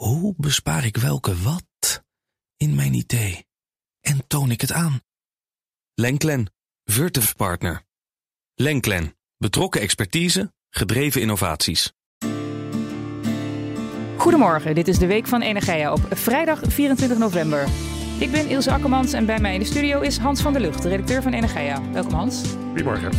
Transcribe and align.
Hoe 0.00 0.34
bespaar 0.36 0.84
ik 0.84 0.96
welke 0.96 1.36
wat 1.36 2.02
in 2.56 2.74
mijn 2.74 2.94
idee? 2.94 3.44
En 4.00 4.26
toon 4.26 4.50
ik 4.50 4.60
het 4.60 4.72
aan? 4.72 5.00
Lenklen, 5.94 6.52
Virtuf 6.84 7.36
Partner. 7.36 7.82
Lenklen, 8.54 9.16
betrokken 9.36 9.80
expertise, 9.80 10.52
gedreven 10.70 11.20
innovaties. 11.20 11.92
Goedemorgen, 14.16 14.74
dit 14.74 14.88
is 14.88 14.98
de 14.98 15.06
Week 15.06 15.26
van 15.26 15.42
Energia 15.42 15.92
op 15.92 16.06
vrijdag 16.10 16.60
24 16.62 17.18
november. 17.18 17.68
Ik 18.20 18.30
ben 18.30 18.48
Ilse 18.48 18.72
Akkermans 18.72 19.12
en 19.12 19.26
bij 19.26 19.40
mij 19.40 19.54
in 19.54 19.60
de 19.60 19.66
studio 19.66 20.00
is 20.00 20.18
Hans 20.18 20.40
van 20.40 20.52
der 20.52 20.62
Lucht, 20.62 20.82
de 20.82 20.88
redacteur 20.88 21.22
van 21.22 21.32
Energia. 21.32 21.90
Welkom 21.92 22.14
Hans. 22.14 22.42
Goedemorgen. 22.68 23.10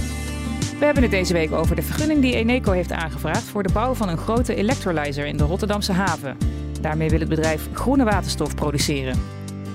We 0.80 0.86
hebben 0.86 1.04
het 1.04 1.12
deze 1.12 1.34
week 1.34 1.52
over 1.52 1.76
de 1.76 1.84
vergunning 1.84 2.22
die 2.22 2.36
Eneco 2.36 2.72
heeft 2.72 2.92
aangevraagd 2.92 3.44
voor 3.44 3.64
de 3.64 3.74
bouw 3.74 3.94
van 3.94 4.10
een 4.10 4.18
grote 4.18 4.56
electrolyzer 4.56 5.26
in 5.26 5.38
de 5.38 5.44
Rotterdamse 5.44 5.92
haven. 5.92 6.61
Daarmee 6.82 7.10
wil 7.10 7.20
het 7.20 7.30
bedrijf 7.30 7.68
groene 7.74 8.04
waterstof 8.04 8.56
produceren. 8.56 9.20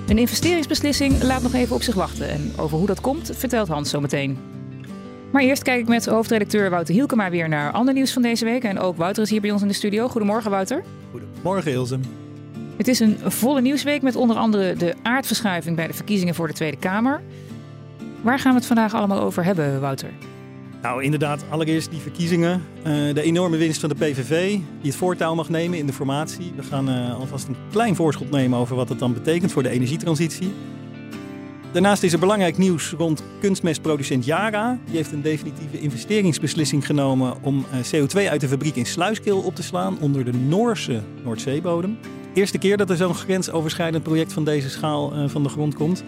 Een 0.07 0.17
investeringsbeslissing 0.17 1.23
laat 1.23 1.41
nog 1.41 1.53
even 1.53 1.75
op 1.75 1.81
zich 1.81 1.95
wachten 1.95 2.29
en 2.29 2.51
over 2.57 2.77
hoe 2.77 2.87
dat 2.87 3.01
komt 3.01 3.31
vertelt 3.33 3.67
Hans 3.67 3.89
zo 3.89 4.01
meteen. 4.01 4.37
Maar 5.31 5.41
eerst 5.41 5.63
kijk 5.63 5.79
ik 5.79 5.87
met 5.87 6.05
hoofdredacteur 6.05 6.69
Wouter 6.69 6.93
Hielkema 6.93 7.29
weer 7.29 7.49
naar 7.49 7.71
ander 7.71 7.93
nieuws 7.93 8.13
van 8.13 8.21
deze 8.21 8.45
week. 8.45 8.63
En 8.63 8.79
ook 8.79 8.97
Wouter 8.97 9.23
is 9.23 9.29
hier 9.29 9.41
bij 9.41 9.51
ons 9.51 9.61
in 9.61 9.67
de 9.67 9.73
studio. 9.73 10.07
Goedemorgen 10.07 10.51
Wouter. 10.51 10.83
Goedemorgen 11.11 11.71
Ilse. 11.71 11.99
Het 12.77 12.87
is 12.87 12.99
een 12.99 13.17
volle 13.25 13.61
nieuwsweek 13.61 14.01
met 14.01 14.15
onder 14.15 14.37
andere 14.37 14.73
de 14.73 14.95
aardverschuiving 15.03 15.75
bij 15.75 15.87
de 15.87 15.93
verkiezingen 15.93 16.35
voor 16.35 16.47
de 16.47 16.53
Tweede 16.53 16.77
Kamer. 16.77 17.21
Waar 18.21 18.39
gaan 18.39 18.51
we 18.51 18.57
het 18.57 18.67
vandaag 18.67 18.93
allemaal 18.93 19.21
over 19.21 19.43
hebben, 19.43 19.81
Wouter? 19.81 20.09
Nou, 20.87 21.03
inderdaad, 21.03 21.43
allereerst 21.49 21.91
die 21.91 21.99
verkiezingen. 21.99 22.63
Uh, 22.77 23.13
de 23.13 23.21
enorme 23.21 23.57
winst 23.57 23.79
van 23.79 23.89
de 23.89 23.95
PVV, 23.95 24.49
die 24.51 24.91
het 24.91 24.95
voortouw 24.95 25.35
mag 25.35 25.49
nemen 25.49 25.77
in 25.77 25.85
de 25.85 25.93
formatie. 25.93 26.53
We 26.55 26.63
gaan 26.63 26.89
uh, 26.89 27.19
alvast 27.19 27.47
een 27.47 27.55
klein 27.71 27.95
voorschot 27.95 28.31
nemen 28.31 28.59
over 28.59 28.75
wat 28.75 28.89
het 28.89 28.99
dan 28.99 29.13
betekent 29.13 29.51
voor 29.51 29.63
de 29.63 29.69
energietransitie. 29.69 30.53
Daarnaast 31.71 32.03
is 32.03 32.13
er 32.13 32.19
belangrijk 32.19 32.57
nieuws 32.57 32.91
rond 32.91 33.23
kunstmestproducent 33.39 34.25
Yara. 34.25 34.79
Die 34.85 34.95
heeft 34.95 35.11
een 35.11 35.21
definitieve 35.21 35.79
investeringsbeslissing 35.79 36.85
genomen 36.85 37.43
om 37.43 37.65
uh, 37.73 38.01
CO2 38.01 38.29
uit 38.29 38.41
de 38.41 38.47
fabriek 38.47 38.75
in 38.75 38.85
Sluiskil 38.85 39.39
op 39.39 39.55
te 39.55 39.63
slaan 39.63 39.97
onder 39.99 40.25
de 40.25 40.33
Noorse 40.33 41.01
Noordzeebodem. 41.23 41.97
Eerste 42.33 42.57
keer 42.57 42.77
dat 42.77 42.89
er 42.89 42.97
zo'n 42.97 43.15
grensoverschrijdend 43.15 44.03
project 44.03 44.33
van 44.33 44.43
deze 44.43 44.69
schaal 44.69 45.29
van 45.29 45.43
de 45.43 45.49
grond 45.49 45.75
komt. 45.75 46.03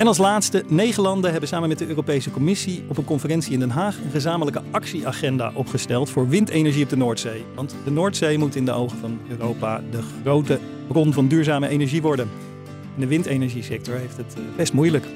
En 0.00 0.06
als 0.06 0.18
laatste, 0.18 0.64
negen 0.66 1.02
landen 1.02 1.30
hebben 1.30 1.48
samen 1.48 1.68
met 1.68 1.78
de 1.78 1.86
Europese 1.86 2.30
Commissie 2.30 2.84
op 2.88 2.96
een 2.96 3.04
conferentie 3.04 3.52
in 3.52 3.58
Den 3.58 3.70
Haag 3.70 3.96
een 3.96 4.10
gezamenlijke 4.10 4.62
actieagenda 4.70 5.50
opgesteld 5.54 6.10
voor 6.10 6.28
windenergie 6.28 6.82
op 6.82 6.88
de 6.88 6.96
Noordzee. 6.96 7.44
Want 7.54 7.74
de 7.84 7.90
Noordzee 7.90 8.38
moet 8.38 8.56
in 8.56 8.64
de 8.64 8.72
ogen 8.72 8.98
van 8.98 9.18
Europa 9.28 9.82
de 9.90 10.02
grote 10.22 10.58
bron 10.88 11.12
van 11.12 11.28
duurzame 11.28 11.68
energie 11.68 12.02
worden. 12.02 12.30
En 12.94 13.00
de 13.00 13.06
windenergiesector 13.06 13.94
heeft 13.94 14.16
het 14.16 14.34
eh, 14.34 14.42
best 14.56 14.72
moeilijk. 14.72 15.06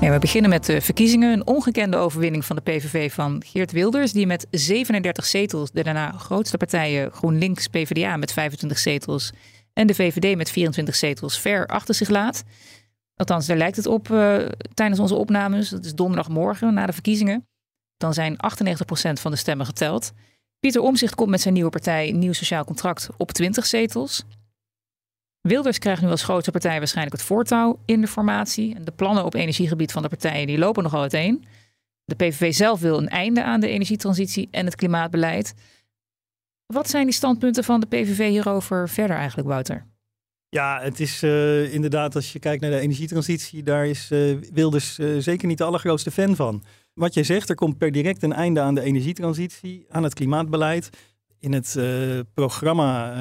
We 0.00 0.18
beginnen 0.18 0.50
met 0.50 0.64
de 0.64 0.80
verkiezingen. 0.80 1.32
Een 1.32 1.46
ongekende 1.46 1.96
overwinning 1.96 2.44
van 2.44 2.56
de 2.56 2.62
PVV 2.62 3.12
van 3.12 3.42
Geert 3.46 3.72
Wilders, 3.72 4.12
die 4.12 4.26
met 4.26 4.46
37 4.50 5.26
zetels 5.26 5.70
de 5.70 5.82
daarna 5.82 6.12
grootste 6.12 6.56
partijen 6.56 7.12
GroenLinks, 7.12 7.66
PvdA 7.66 8.16
met 8.16 8.32
25 8.32 8.78
zetels 8.78 9.32
en 9.72 9.86
de 9.86 9.94
VVD 9.94 10.36
met 10.36 10.50
24 10.50 10.94
zetels 10.94 11.40
ver 11.40 11.66
achter 11.66 11.94
zich 11.94 12.08
laat. 12.08 12.44
Althans, 13.16 13.46
daar 13.46 13.56
lijkt 13.56 13.76
het 13.76 13.86
op 13.86 14.08
uh, 14.08 14.36
tijdens 14.74 15.00
onze 15.00 15.14
opnames. 15.14 15.68
Dat 15.68 15.84
is 15.84 15.94
donderdagmorgen 15.94 16.74
na 16.74 16.86
de 16.86 16.92
verkiezingen. 16.92 17.46
Dan 17.96 18.14
zijn 18.14 18.36
98% 18.36 18.36
van 19.12 19.30
de 19.30 19.36
stemmen 19.36 19.66
geteld. 19.66 20.12
Pieter 20.60 20.80
Omzicht 20.80 21.14
komt 21.14 21.30
met 21.30 21.40
zijn 21.40 21.54
nieuwe 21.54 21.70
partij 21.70 22.12
Nieuw 22.12 22.32
Sociaal 22.32 22.64
Contract 22.64 23.08
op 23.16 23.32
20 23.32 23.66
zetels. 23.66 24.24
Wilders 25.40 25.78
krijgt 25.78 26.02
nu 26.02 26.08
als 26.08 26.22
grootste 26.22 26.50
partij 26.50 26.78
waarschijnlijk 26.78 27.16
het 27.16 27.26
voortouw 27.26 27.78
in 27.84 28.00
de 28.00 28.06
formatie. 28.06 28.82
De 28.82 28.92
plannen 28.92 29.24
op 29.24 29.34
energiegebied 29.34 29.92
van 29.92 30.02
de 30.02 30.08
partijen 30.08 30.46
die 30.46 30.58
lopen 30.58 30.82
nogal 30.82 31.00
uiteen. 31.00 31.44
De 32.04 32.14
PVV 32.14 32.54
zelf 32.54 32.80
wil 32.80 32.98
een 32.98 33.08
einde 33.08 33.44
aan 33.44 33.60
de 33.60 33.68
energietransitie 33.68 34.48
en 34.50 34.64
het 34.64 34.76
klimaatbeleid. 34.76 35.54
Wat 36.72 36.90
zijn 36.90 37.04
die 37.04 37.14
standpunten 37.14 37.64
van 37.64 37.80
de 37.80 37.86
PVV 37.86 38.28
hierover 38.28 38.88
verder 38.88 39.16
eigenlijk, 39.16 39.48
Wouter? 39.48 39.86
Ja, 40.48 40.80
het 40.82 41.00
is 41.00 41.22
uh, 41.22 41.72
inderdaad, 41.72 42.14
als 42.14 42.32
je 42.32 42.38
kijkt 42.38 42.62
naar 42.62 42.70
de 42.70 42.78
energietransitie, 42.78 43.62
daar 43.62 43.86
is 43.86 44.08
uh, 44.12 44.36
Wilders 44.52 44.98
uh, 44.98 45.20
zeker 45.20 45.48
niet 45.48 45.58
de 45.58 45.64
allergrootste 45.64 46.10
fan 46.10 46.36
van. 46.36 46.62
Wat 46.94 47.14
jij 47.14 47.24
zegt, 47.24 47.48
er 47.48 47.54
komt 47.54 47.78
per 47.78 47.92
direct 47.92 48.22
een 48.22 48.32
einde 48.32 48.60
aan 48.60 48.74
de 48.74 48.80
energietransitie, 48.80 49.86
aan 49.88 50.02
het 50.02 50.14
klimaatbeleid. 50.14 50.90
In 51.38 51.52
het 51.52 51.78
programma, 52.34 53.14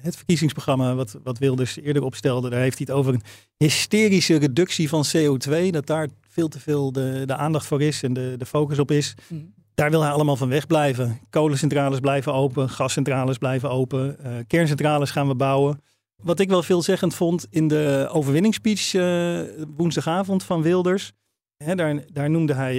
het 0.00 0.16
verkiezingsprogramma 0.16 0.94
wat, 0.94 1.18
wat 1.22 1.38
Wilders 1.38 1.76
eerder 1.76 2.02
opstelde, 2.02 2.50
daar 2.50 2.60
heeft 2.60 2.78
hij 2.78 2.86
het 2.88 2.96
over 2.96 3.14
een 3.14 3.22
hysterische 3.56 4.36
reductie 4.36 4.88
van 4.88 5.04
CO2. 5.16 5.70
Dat 5.70 5.86
daar 5.86 6.08
veel 6.28 6.48
te 6.48 6.60
veel 6.60 6.92
de, 6.92 7.22
de 7.26 7.36
aandacht 7.36 7.66
voor 7.66 7.82
is 7.82 8.02
en 8.02 8.12
de, 8.12 8.34
de 8.38 8.46
focus 8.46 8.78
op 8.78 8.90
is. 8.90 9.14
Mm. 9.28 9.54
Daar 9.74 9.90
wil 9.90 10.02
hij 10.02 10.10
allemaal 10.10 10.36
van 10.36 10.48
wegblijven. 10.48 11.20
Kolencentrales 11.30 12.00
blijven 12.00 12.32
open, 12.32 12.68
gascentrales 12.68 13.38
blijven 13.38 13.70
open, 13.70 14.16
uh, 14.20 14.32
kerncentrales 14.46 15.10
gaan 15.10 15.28
we 15.28 15.34
bouwen. 15.34 15.80
Wat 16.16 16.40
ik 16.40 16.48
wel 16.48 16.62
veelzeggend 16.62 17.14
vond 17.14 17.46
in 17.50 17.68
de 17.68 18.08
overwinningsspeech 18.12 18.94
uh, 18.94 19.40
woensdagavond 19.76 20.42
van 20.42 20.62
Wilders. 20.62 21.12
Hè, 21.56 21.74
daar, 21.74 22.04
daar, 22.12 22.30
noemde 22.30 22.54
hij, 22.54 22.74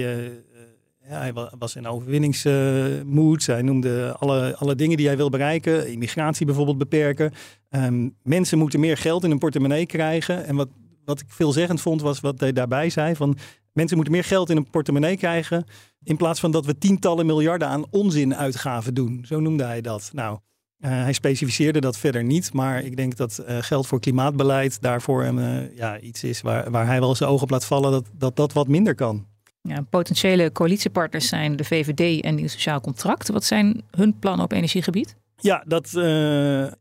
ja, 1.08 1.18
hij 1.18 1.32
was 1.58 1.76
in 1.76 1.86
overwinningsmoed. 1.86 3.46
hij 3.46 3.62
noemde 3.62 4.14
alle, 4.18 4.56
alle 4.56 4.74
dingen 4.74 4.96
die 4.96 5.06
hij 5.06 5.16
wil 5.16 5.30
bereiken. 5.30 5.92
Immigratie 5.92 6.46
bijvoorbeeld 6.46 6.78
beperken. 6.78 7.32
Um, 7.70 8.16
mensen 8.22 8.58
moeten 8.58 8.80
meer 8.80 8.96
geld 8.96 9.24
in 9.24 9.30
hun 9.30 9.38
portemonnee 9.38 9.86
krijgen. 9.86 10.44
En 10.46 10.56
wat, 10.56 10.68
wat 11.04 11.20
ik 11.20 11.26
veelzeggend 11.28 11.80
vond 11.80 12.00
was 12.00 12.20
wat 12.20 12.40
hij 12.40 12.52
daarbij 12.52 12.90
zei. 12.90 13.16
Van 13.16 13.36
mensen 13.76 13.96
moeten 13.96 14.14
meer 14.14 14.24
geld 14.24 14.50
in 14.50 14.56
hun 14.56 14.70
portemonnee 14.70 15.16
krijgen. 15.16 15.66
In 16.02 16.16
plaats 16.16 16.40
van 16.40 16.50
dat 16.50 16.66
we 16.66 16.78
tientallen 16.78 17.26
miljarden 17.26 17.68
aan 17.68 17.84
onzinuitgaven 17.90 18.94
doen. 18.94 19.24
Zo 19.26 19.40
noemde 19.40 19.64
hij 19.64 19.80
dat. 19.80 20.10
Nou, 20.12 20.38
uh, 20.78 20.90
hij 20.90 21.12
specificeerde 21.12 21.80
dat 21.80 21.98
verder 21.98 22.24
niet. 22.24 22.52
Maar 22.52 22.82
ik 22.82 22.96
denk 22.96 23.16
dat 23.16 23.44
uh, 23.48 23.56
geld 23.60 23.86
voor 23.86 24.00
klimaatbeleid 24.00 24.82
daarvoor 24.82 25.22
hem 25.22 25.38
uh, 25.38 25.76
ja, 25.76 26.00
iets 26.00 26.24
is 26.24 26.40
waar, 26.40 26.70
waar 26.70 26.86
hij 26.86 27.00
wel 27.00 27.14
zijn 27.14 27.30
ogen 27.30 27.42
op 27.42 27.50
laat 27.50 27.64
vallen 27.64 27.90
dat, 27.90 28.04
dat 28.12 28.36
dat 28.36 28.52
wat 28.52 28.68
minder 28.68 28.94
kan. 28.94 29.26
Ja, 29.62 29.80
potentiële 29.90 30.52
coalitiepartners 30.52 31.28
zijn 31.28 31.56
de 31.56 31.64
VVD 31.64 32.22
en 32.24 32.34
Nieuw 32.34 32.48
Sociaal 32.48 32.80
Contract. 32.80 33.28
Wat 33.28 33.44
zijn 33.44 33.82
hun 33.90 34.18
plannen 34.18 34.44
op 34.44 34.52
energiegebied? 34.52 35.16
Ja, 35.36 35.64
dat 35.66 35.94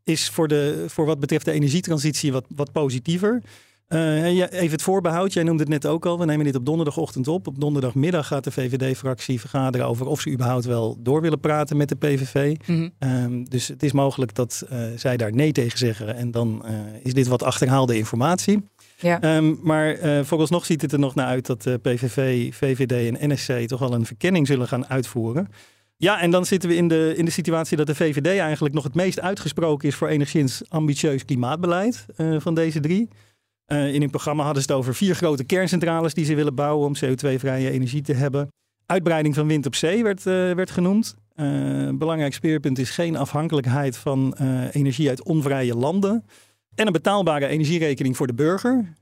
is 0.03 0.29
voor, 0.29 0.47
de, 0.47 0.85
voor 0.88 1.06
wat 1.06 1.19
betreft 1.19 1.45
de 1.45 1.51
energietransitie 1.51 2.31
wat, 2.31 2.45
wat 2.47 2.72
positiever. 2.72 3.41
Uh, 3.90 4.25
even 4.25 4.72
het 4.72 4.81
voorbehoud, 4.81 5.34
jij 5.34 5.44
noemde 5.44 5.63
het 5.63 5.72
net 5.72 5.85
ook 5.85 6.06
al. 6.06 6.19
We 6.19 6.25
nemen 6.25 6.46
dit 6.46 6.56
op 6.56 6.66
donderdagochtend 6.66 7.28
op. 7.28 7.47
Op 7.47 7.59
donderdagmiddag 7.59 8.28
gaat 8.28 8.44
de 8.44 8.51
VVD-fractie 8.51 9.40
vergaderen 9.40 9.88
over 9.88 10.07
of 10.07 10.22
ze 10.22 10.31
überhaupt 10.31 10.66
wel 10.66 10.97
door 11.00 11.22
willen 11.22 11.40
praten 11.40 11.78
met 11.78 11.90
de 11.90 11.95
PVV. 11.95 12.56
Mm 12.66 12.94
um, 13.00 13.50
dus 13.50 13.68
het 13.68 13.84
is 13.84 13.91
mogelijk 13.91 14.35
dat 14.35 14.66
uh, 14.72 14.79
zij 14.95 15.18
daar 15.18 15.34
nee 15.34 15.51
tegen 15.51 15.78
zeggen. 15.78 16.16
En 16.16 16.31
dan 16.31 16.66
uh, 16.66 16.72
is 17.03 17.13
dit 17.13 17.28
wat 17.28 17.44
achterhaalde 17.44 17.97
informatie. 17.97 18.69
Ja. 19.00 19.35
Um, 19.35 19.59
maar 19.63 19.97
vooralsnog 20.25 20.66
ziet 20.66 20.81
het 20.81 20.91
er 20.91 21.00
nog 21.00 21.16
naar 21.16 21.28
uit 21.28 21.45
dat 21.45 21.62
de 21.62 21.78
PVV, 21.78 22.53
VVD 22.53 23.19
en 23.19 23.29
NSC 23.29 23.51
toch 23.68 23.79
wel 23.79 23.94
een 23.94 24.06
verkenning 24.06 24.47
zullen 24.47 24.68
gaan 24.68 24.88
uitvoeren. 24.88 25.47
Ja, 25.97 26.22
en 26.22 26.31
dan 26.31 26.45
zitten 26.45 26.69
we 26.69 26.75
in 26.75 26.88
de, 26.88 27.13
in 27.18 27.25
de 27.25 27.31
situatie 27.31 27.78
dat 27.78 27.88
de 27.88 27.95
VVD 27.95 28.40
eigenlijk 28.40 28.74
nog 28.74 28.84
het 28.84 28.95
meest 28.95 29.19
uitgesproken 29.19 29.88
is 29.88 29.95
voor 29.95 30.07
enigszins 30.07 30.62
ambitieus 30.69 31.25
klimaatbeleid 31.25 32.06
van 32.40 32.56
deze 32.56 32.79
drie. 32.79 33.09
Uh, 33.68 33.94
in 33.94 34.02
hun 34.02 34.09
programma 34.09 34.44
hadden 34.44 34.64
ze 34.64 34.72
het 34.72 34.78
over 34.78 34.96
vier 34.96 35.16
grote 35.16 35.44
kerncentrales 35.44 36.14
die 36.14 36.26
ze 36.26 36.36
willen 36.36 36.56
bouwen 36.56 36.88
om 36.88 36.96
CO2-vrije 36.96 37.70
energie 37.70 38.02
te 38.02 38.14
hebben. 38.14 38.48
Uitbreiding 38.86 39.36
van 39.36 39.48
wind 39.48 39.66
op 39.66 39.76
zee 39.76 40.03
werd, 40.03 40.26
uh, 40.26 40.34
werd 40.52 40.72
genoemd. 40.72 41.16
Uh, 41.36 41.46
een 41.86 41.98
belangrijk 41.98 42.34
speerpunt 42.34 42.80
is 42.80 42.90
geen 42.90 43.16
afhankelijkheid 43.16 43.98
van 43.98 44.36
energie 44.72 45.10
uit 45.10 45.24
onvrije 45.24 45.75
landen. 45.75 46.25
En 46.75 46.88
een 46.88 46.94
betaalbare 46.94 47.48
energierekening 47.48 48.18
voor 48.18 48.28
de 48.28 48.34
burger. 48.34 48.94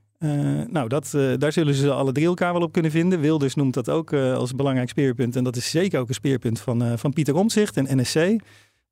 nou, 0.68 0.88
dat, 0.88 1.10
daar 1.38 1.52
zullen 1.52 1.74
ze 1.74 1.92
alle 1.92 2.12
drie 2.12 2.26
elkaar 2.26 2.52
wel 2.52 2.62
op 2.62 2.72
kunnen 2.72 2.90
vinden. 2.90 3.20
Wilders 3.20 3.54
noemt 3.54 3.74
dat 3.74 3.90
ook 3.90 4.12
als 4.12 4.54
belangrijk 4.54 4.88
speerpunt. 4.88 5.36
En 5.36 5.44
dat 5.44 5.56
is 5.56 5.70
zeker 5.70 6.00
ook 6.00 6.08
een 6.08 6.14
speerpunt 6.14 6.60
van, 6.60 6.98
van 6.98 7.12
Pieter 7.12 7.34
Omtzigt 7.34 7.76
en 7.76 7.98
NSC. 7.98 8.36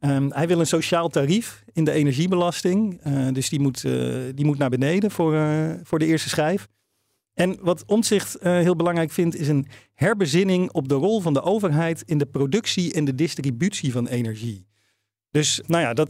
Um, 0.05 0.33
hij 0.33 0.49
wil 0.49 0.61
een 0.61 0.67
sociaal 0.67 1.09
tarief 1.09 1.65
in 1.73 1.85
de 1.85 1.93
energiebelasting. 1.93 3.01
Uh, 3.07 3.29
dus 3.33 3.49
die 3.49 3.61
moet, 3.61 3.85
uh, 3.85 4.17
die 4.35 4.45
moet 4.45 4.59
naar 4.59 4.71
beneden 4.71 5.11
voor, 5.11 5.35
uh, 5.35 5.71
voor 5.83 5.99
de 5.99 6.07
eerste 6.07 6.29
schijf. 6.29 6.69
En 7.35 7.59
wat 7.61 7.85
Omtzigt 7.87 8.37
heel 8.41 8.77
belangrijk 8.77 9.11
vindt, 9.11 9.37
is 9.37 9.49
een 9.49 9.67
herbezinning 9.95 10.73
op 10.73 10.89
de 10.89 10.95
rol 10.95 11.21
van 11.21 11.33
de 11.33 11.43
overheid 11.43 12.03
in 12.07 12.19
de 12.19 12.27
productie 12.27 12.93
en 12.93 13.05
de 13.05 13.15
distributie 13.15 13.93
van 13.93 14.07
energie. 14.07 14.67
Dus 15.31 15.61
nou 15.67 15.83
ja, 15.83 15.95
dat, 15.95 16.09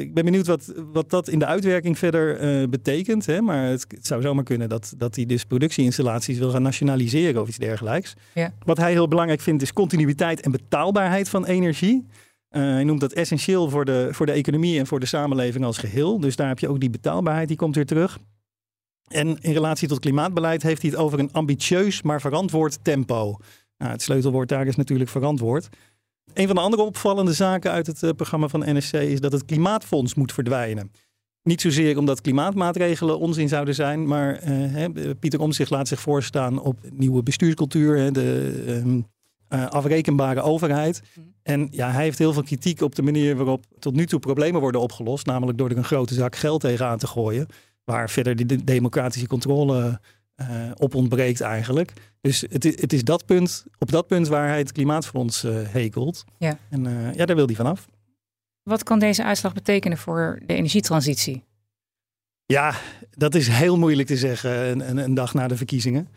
ik 0.00 0.14
ben 0.14 0.24
benieuwd 0.24 0.46
wat, 0.46 0.72
wat 0.92 1.10
dat 1.10 1.28
in 1.28 1.38
de 1.38 1.46
uitwerking 1.46 1.98
verder 1.98 2.68
betekent. 2.68 3.26
Hè? 3.26 3.40
Maar 3.40 3.64
het, 3.64 3.86
het, 3.88 4.06
zou 4.06 4.22
zomaar 4.22 4.44
kunnen 4.44 4.68
dat, 4.68 4.94
dat 4.96 5.16
hij 5.16 5.26
dus 5.26 5.44
productieinstallaties 5.44 6.38
wil 6.38 6.50
gaan 6.50 6.62
nationaliseren 6.62 7.40
of 7.40 7.48
iets 7.48 7.58
dergelijks. 7.58 8.14
Ja. 8.34 8.52
Wat 8.64 8.76
hij 8.76 8.92
heel 8.92 9.08
belangrijk 9.08 9.40
vindt 9.40 9.62
is 9.62 9.72
continuïteit 9.72 10.40
en 10.40 10.50
betaalbaarheid 10.50 11.28
van 11.28 11.46
energie. 11.46 12.06
Hij 12.48 12.84
noemt 12.84 13.00
dat 13.00 13.12
essentieel 13.12 13.70
voor 13.70 13.84
de, 13.84 14.08
voor 14.10 14.26
de 14.26 14.32
economie 14.32 14.78
en 14.78 14.86
voor 14.86 15.00
de 15.00 15.06
samenleving 15.06 15.64
als 15.64 15.78
geheel. 15.78 16.20
Dus 16.20 16.36
daar 16.36 16.48
heb 16.48 16.58
je 16.58 16.68
ook 16.68 16.80
die 16.80 16.90
betaalbaarheid, 16.90 17.48
die 17.48 17.56
komt 17.56 17.74
weer 17.74 17.86
terug. 17.86 18.18
En 19.06 19.38
in 19.40 19.52
relatie 19.52 19.88
tot 19.88 19.98
klimaatbeleid 19.98 20.62
heeft 20.62 20.82
hij 20.82 20.90
het 20.90 21.00
over 21.00 21.18
een 21.18 21.32
ambitieus, 21.32 22.02
maar 22.02 22.20
verantwoord 22.20 22.84
tempo. 22.84 23.36
Nou, 23.78 23.92
het 23.92 24.02
sleutelwoord 24.02 24.48
daar 24.48 24.66
is 24.66 24.76
natuurlijk 24.76 25.10
verantwoord. 25.10 25.68
Een 26.34 26.46
van 26.46 26.56
de 26.56 26.62
andere 26.62 26.82
opvallende 26.82 27.32
zaken 27.32 27.70
uit 27.70 27.86
het 27.86 28.02
uh, 28.02 28.10
programma 28.10 28.48
van 28.48 28.76
NSC 28.76 28.92
is 28.92 29.20
dat 29.20 29.32
het 29.32 29.44
klimaatfonds 29.44 30.14
moet 30.14 30.32
verdwijnen. 30.32 30.90
Niet 31.42 31.60
zozeer 31.60 31.98
omdat 31.98 32.20
klimaatmaatregelen 32.20 33.18
onzin 33.18 33.48
zouden 33.48 33.74
zijn, 33.74 34.06
maar 34.06 34.48
uh, 34.48 34.84
Pieter 35.20 35.40
Omtzigt 35.40 35.70
laat 35.70 35.88
zich 35.88 36.00
voorstaan 36.00 36.60
op 36.60 36.78
nieuwe 36.92 37.22
bestuurscultuur, 37.22 37.96
hè, 37.96 38.10
de 38.10 39.04
uh, 39.48 39.66
afrekenbare 39.66 40.40
overheid. 40.40 41.02
Mhm. 41.14 41.26
En 41.42 41.68
ja, 41.70 41.90
hij 41.90 42.02
heeft 42.02 42.18
heel 42.18 42.32
veel 42.32 42.42
kritiek 42.42 42.80
op 42.80 42.94
de 42.94 43.02
manier 43.02 43.36
waarop 43.36 43.64
tot 43.78 43.94
nu 43.94 44.06
toe 44.06 44.18
problemen 44.18 44.60
worden 44.60 44.80
opgelost, 44.80 45.26
namelijk 45.26 45.58
door 45.58 45.70
er 45.70 45.76
een 45.76 45.84
grote 45.84 46.14
zak 46.14 46.36
geld 46.36 46.60
tegenaan 46.60 46.98
te 46.98 47.06
gooien, 47.06 47.46
waar 47.84 48.10
verder 48.10 48.46
de 48.46 48.64
democratische 48.64 49.26
controle 49.26 50.00
uh, 50.36 50.46
op 50.74 50.94
ontbreekt 50.94 51.40
eigenlijk. 51.40 51.92
Dus 52.20 52.40
het, 52.40 52.64
het, 52.64 52.92
is 52.92 53.04
dat 53.04 53.24
punt, 53.26 53.64
op 53.78 53.90
dat 53.90 54.06
punt 54.06 54.28
waar 54.28 54.48
hij 54.48 54.58
het 54.58 54.72
klimaatfonds 54.72 55.44
uh, 55.44 55.56
hekelt. 55.68 56.24
Ja. 56.38 56.58
En 56.70 57.12
ja, 57.14 57.26
daar 57.26 57.36
wil 57.36 57.46
hij 57.46 57.54
vanaf. 57.54 57.88
Wat 58.62 58.82
kan 58.82 58.98
deze 58.98 59.24
uitslag 59.24 59.52
betekenen 59.52 59.98
voor 59.98 60.40
de 60.46 60.54
energietransitie? 60.54 61.44
Ja, 62.46 62.74
dat 63.10 63.34
is 63.34 63.48
heel 63.48 63.78
moeilijk 63.78 64.08
te 64.08 64.16
zeggen 64.16 64.80
een, 64.88 64.96
een 64.96 65.14
dag 65.14 65.34
na 65.34 65.48
de 65.48 65.56
verkiezingen. 65.56 66.08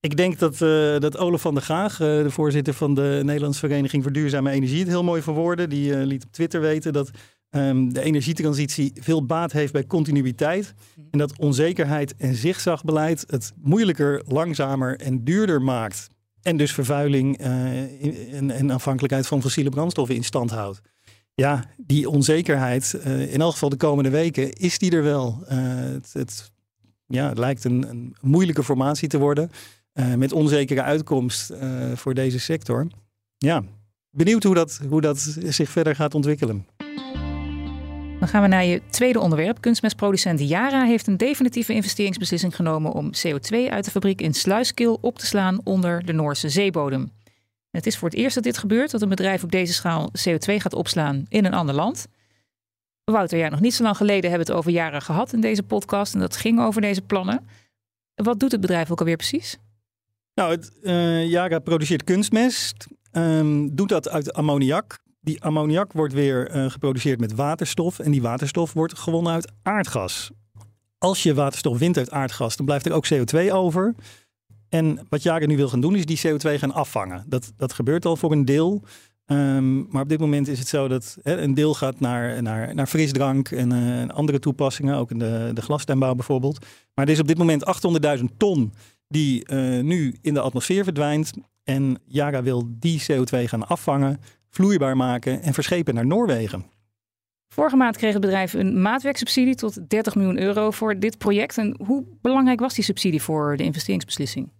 Ik 0.00 0.16
denk 0.16 0.38
dat, 0.38 0.60
uh, 0.60 0.98
dat 0.98 1.16
Olaf 1.16 1.40
van 1.40 1.54
der 1.54 1.62
Gaag, 1.62 1.96
de 1.96 2.30
voorzitter 2.30 2.74
van 2.74 2.94
de 2.94 3.20
Nederlandse 3.24 3.60
Vereniging 3.60 4.02
voor 4.02 4.12
Duurzame 4.12 4.50
Energie, 4.50 4.78
het 4.78 4.88
heel 4.88 5.04
mooi 5.04 5.22
verwoordde. 5.22 5.66
Die 5.66 5.96
liet 5.96 6.24
op 6.24 6.32
Twitter 6.32 6.60
weten 6.60 6.92
dat 6.92 7.10
um, 7.50 7.92
de 7.92 8.02
energietransitie 8.02 8.92
veel 9.00 9.26
baat 9.26 9.52
heeft 9.52 9.72
bij 9.72 9.86
continuïteit. 9.86 10.74
Mhm. 10.96 11.06
En 11.10 11.18
dat 11.18 11.38
onzekerheid 11.38 12.16
en 12.16 12.34
zigzagbeleid 12.34 13.24
het 13.26 13.52
moeilijker, 13.62 14.22
langzamer 14.26 14.96
en 14.96 15.24
duurder 15.24 15.62
maakt. 15.62 16.06
En 16.42 16.56
dus 16.56 16.72
vervuiling 16.72 17.38
en, 17.38 18.50
en, 18.50 18.70
afhankelijkheid 18.70 19.26
van 19.26 19.42
fossiele 19.42 19.70
brandstoffen 19.70 20.14
in 20.14 20.24
stand 20.24 20.50
houdt. 20.50 20.80
Ja, 21.34 21.64
die 21.76 22.08
onzekerheid, 22.08 22.92
in 23.28 23.40
elk 23.40 23.52
geval 23.52 23.68
de 23.68 23.76
komende 23.76 24.10
weken, 24.10 24.52
is 24.52 24.78
die 24.78 24.90
er 24.90 25.02
wel. 25.02 25.42
Het, 25.46 26.12
het, 26.12 26.52
ja, 27.06 27.28
het 27.28 27.38
lijkt 27.38 27.64
een, 27.64 27.88
een 27.88 28.16
moeilijke 28.20 28.64
formatie 28.64 29.08
te 29.08 29.18
worden. 29.18 29.50
Met 30.16 30.32
onzekere 30.32 30.82
uitkomst 30.82 31.52
voor 31.94 32.14
deze 32.14 32.40
sector. 32.40 32.86
Ja, 33.36 33.62
benieuwd 34.10 34.42
hoe 34.42 34.54
dat, 34.54 34.80
hoe 34.88 35.00
dat 35.00 35.18
zich 35.44 35.68
verder 35.68 35.94
gaat 35.94 36.14
ontwikkelen. 36.14 36.66
Dan 38.18 38.28
gaan 38.28 38.42
we 38.42 38.48
naar 38.48 38.64
je 38.64 38.82
tweede 38.90 39.20
onderwerp. 39.20 39.60
Kunstmestproducent 39.60 40.40
Yara 40.40 40.84
heeft 40.84 41.06
een 41.06 41.16
definitieve 41.16 41.72
investeringsbeslissing 41.72 42.56
genomen 42.56 42.92
om 42.92 43.10
CO2 43.26 43.70
uit 43.70 43.84
de 43.84 43.90
fabriek 43.90 44.20
in 44.20 44.34
Sluiskil 44.34 44.98
op 45.00 45.18
te 45.18 45.26
slaan 45.26 45.60
onder 45.64 46.06
de 46.06 46.12
Noorse 46.12 46.48
zeebodem. 46.48 47.10
Het 47.70 47.86
is 47.86 47.96
voor 47.98 48.08
het 48.08 48.18
eerst 48.18 48.34
dat 48.34 48.44
dit 48.44 48.58
gebeurt, 48.58 48.90
dat 48.90 49.02
een 49.02 49.08
bedrijf 49.08 49.42
op 49.42 49.50
deze 49.50 49.72
schaal 49.72 50.10
CO2 50.28 50.54
gaat 50.54 50.74
opslaan 50.74 51.26
in 51.28 51.44
een 51.44 51.54
ander 51.54 51.74
land. 51.74 52.06
Wouter, 53.04 53.50
nog 53.50 53.60
niet 53.60 53.74
zo 53.74 53.82
lang 53.82 53.96
geleden 53.96 54.30
hebben 54.30 54.46
we 54.46 54.52
het 54.52 54.60
over 54.60 54.72
Yara 54.72 55.00
gehad 55.00 55.32
in 55.32 55.40
deze 55.40 55.62
podcast 55.62 56.14
en 56.14 56.20
dat 56.20 56.36
ging 56.36 56.60
over 56.60 56.80
deze 56.80 57.02
plannen. 57.02 57.46
Wat 58.14 58.40
doet 58.40 58.52
het 58.52 58.60
bedrijf 58.60 58.90
ook 58.90 58.98
alweer 58.98 59.16
precies? 59.16 59.58
Nou, 60.38 60.50
het, 60.50 60.70
uh, 60.82 61.28
Yara 61.28 61.58
produceert 61.58 62.04
kunstmest, 62.04 62.86
um, 63.12 63.74
doet 63.74 63.88
dat 63.88 64.08
uit 64.08 64.32
ammoniak. 64.32 64.98
Die 65.20 65.42
ammoniak 65.42 65.92
wordt 65.92 66.14
weer 66.14 66.56
uh, 66.56 66.70
geproduceerd 66.70 67.20
met 67.20 67.34
waterstof. 67.34 67.98
En 67.98 68.10
die 68.10 68.22
waterstof 68.22 68.72
wordt 68.72 68.98
gewonnen 68.98 69.32
uit 69.32 69.52
aardgas. 69.62 70.30
Als 70.98 71.22
je 71.22 71.34
waterstof 71.34 71.78
wint 71.78 71.96
uit 71.96 72.10
aardgas, 72.10 72.56
dan 72.56 72.66
blijft 72.66 72.86
er 72.86 72.92
ook 72.92 73.08
CO2 73.14 73.50
over. 73.50 73.94
En 74.68 75.06
wat 75.08 75.22
Jaren 75.22 75.48
nu 75.48 75.56
wil 75.56 75.68
gaan 75.68 75.80
doen, 75.80 75.96
is 75.96 76.06
die 76.06 76.20
CO2 76.26 76.54
gaan 76.54 76.72
afvangen. 76.72 77.24
Dat, 77.26 77.52
dat 77.56 77.72
gebeurt 77.72 78.04
al 78.04 78.16
voor 78.16 78.32
een 78.32 78.44
deel. 78.44 78.82
Um, 79.26 79.86
maar 79.90 80.02
op 80.02 80.08
dit 80.08 80.20
moment 80.20 80.48
is 80.48 80.58
het 80.58 80.68
zo 80.68 80.88
dat 80.88 81.16
een 81.22 81.54
deel 81.54 81.74
gaat 81.74 82.00
naar, 82.00 82.42
naar, 82.42 82.74
naar 82.74 82.86
frisdrank 82.86 83.50
en 83.50 83.72
uh, 83.72 84.08
andere 84.08 84.38
toepassingen, 84.38 84.96
ook 84.96 85.10
in 85.10 85.18
de, 85.18 85.50
de 85.54 85.62
glastuinbouw 85.62 86.14
bijvoorbeeld. 86.14 86.66
Maar 86.94 87.06
er 87.06 87.12
is 87.12 87.20
op 87.20 87.28
dit 87.28 87.38
moment 87.38 87.64
800.000 88.18 88.24
ton 88.36 88.72
die 89.08 89.50
uh, 89.50 89.82
nu 89.82 90.16
in 90.20 90.34
de 90.34 90.40
atmosfeer 90.40 90.84
verdwijnt. 90.84 91.32
En 91.64 92.00
Yara 92.04 92.42
wil 92.42 92.68
die 92.68 93.02
CO2 93.02 93.44
gaan 93.44 93.66
afvangen 93.66 94.20
vloeibaar 94.50 94.96
maken 94.96 95.42
en 95.42 95.54
verschepen 95.54 95.94
naar 95.94 96.06
Noorwegen. 96.06 96.64
Vorige 97.48 97.76
maand 97.76 97.96
kreeg 97.96 98.12
het 98.12 98.20
bedrijf 98.20 98.52
een 98.52 98.82
maatwerksubsidie 98.82 99.54
tot 99.54 99.90
30 99.90 100.14
miljoen 100.14 100.40
euro 100.40 100.70
voor 100.70 100.98
dit 100.98 101.18
project. 101.18 101.58
En 101.58 101.76
hoe 101.84 102.04
belangrijk 102.20 102.60
was 102.60 102.74
die 102.74 102.84
subsidie 102.84 103.22
voor 103.22 103.56
de 103.56 103.62
investeringsbeslissing? 103.62 104.50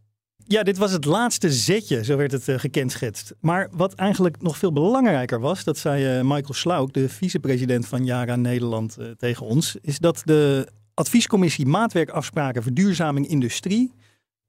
Ja, 0.47 0.62
dit 0.62 0.79
was 0.79 0.93
het 0.93 1.05
laatste 1.05 1.53
zetje, 1.53 2.05
zo 2.05 2.17
werd 2.17 2.33
het 2.33 2.49
uh, 2.49 2.59
gekenschetst. 2.59 3.35
Maar 3.41 3.69
wat 3.73 3.95
eigenlijk 3.95 4.43
nog 4.43 4.59
veel 4.59 4.73
belangrijker 4.73 5.41
was, 5.41 5.65
dat 5.65 5.79
zei 5.79 6.19
uh, 6.19 6.23
Michael 6.23 6.55
Slauk, 6.55 6.93
de 6.93 7.09
vicepresident 7.09 7.87
van 7.87 8.05
Yara 8.05 8.37
Nederland, 8.37 8.97
uh, 9.00 9.06
tegen 9.11 9.47
ons, 9.47 9.77
is 9.81 9.99
dat 9.99 10.23
de 10.25 10.69
adviescommissie 10.95 11.67
Maatwerkafspraken 11.67 12.62
Verduurzaming 12.62 13.29
Industrie 13.29 13.93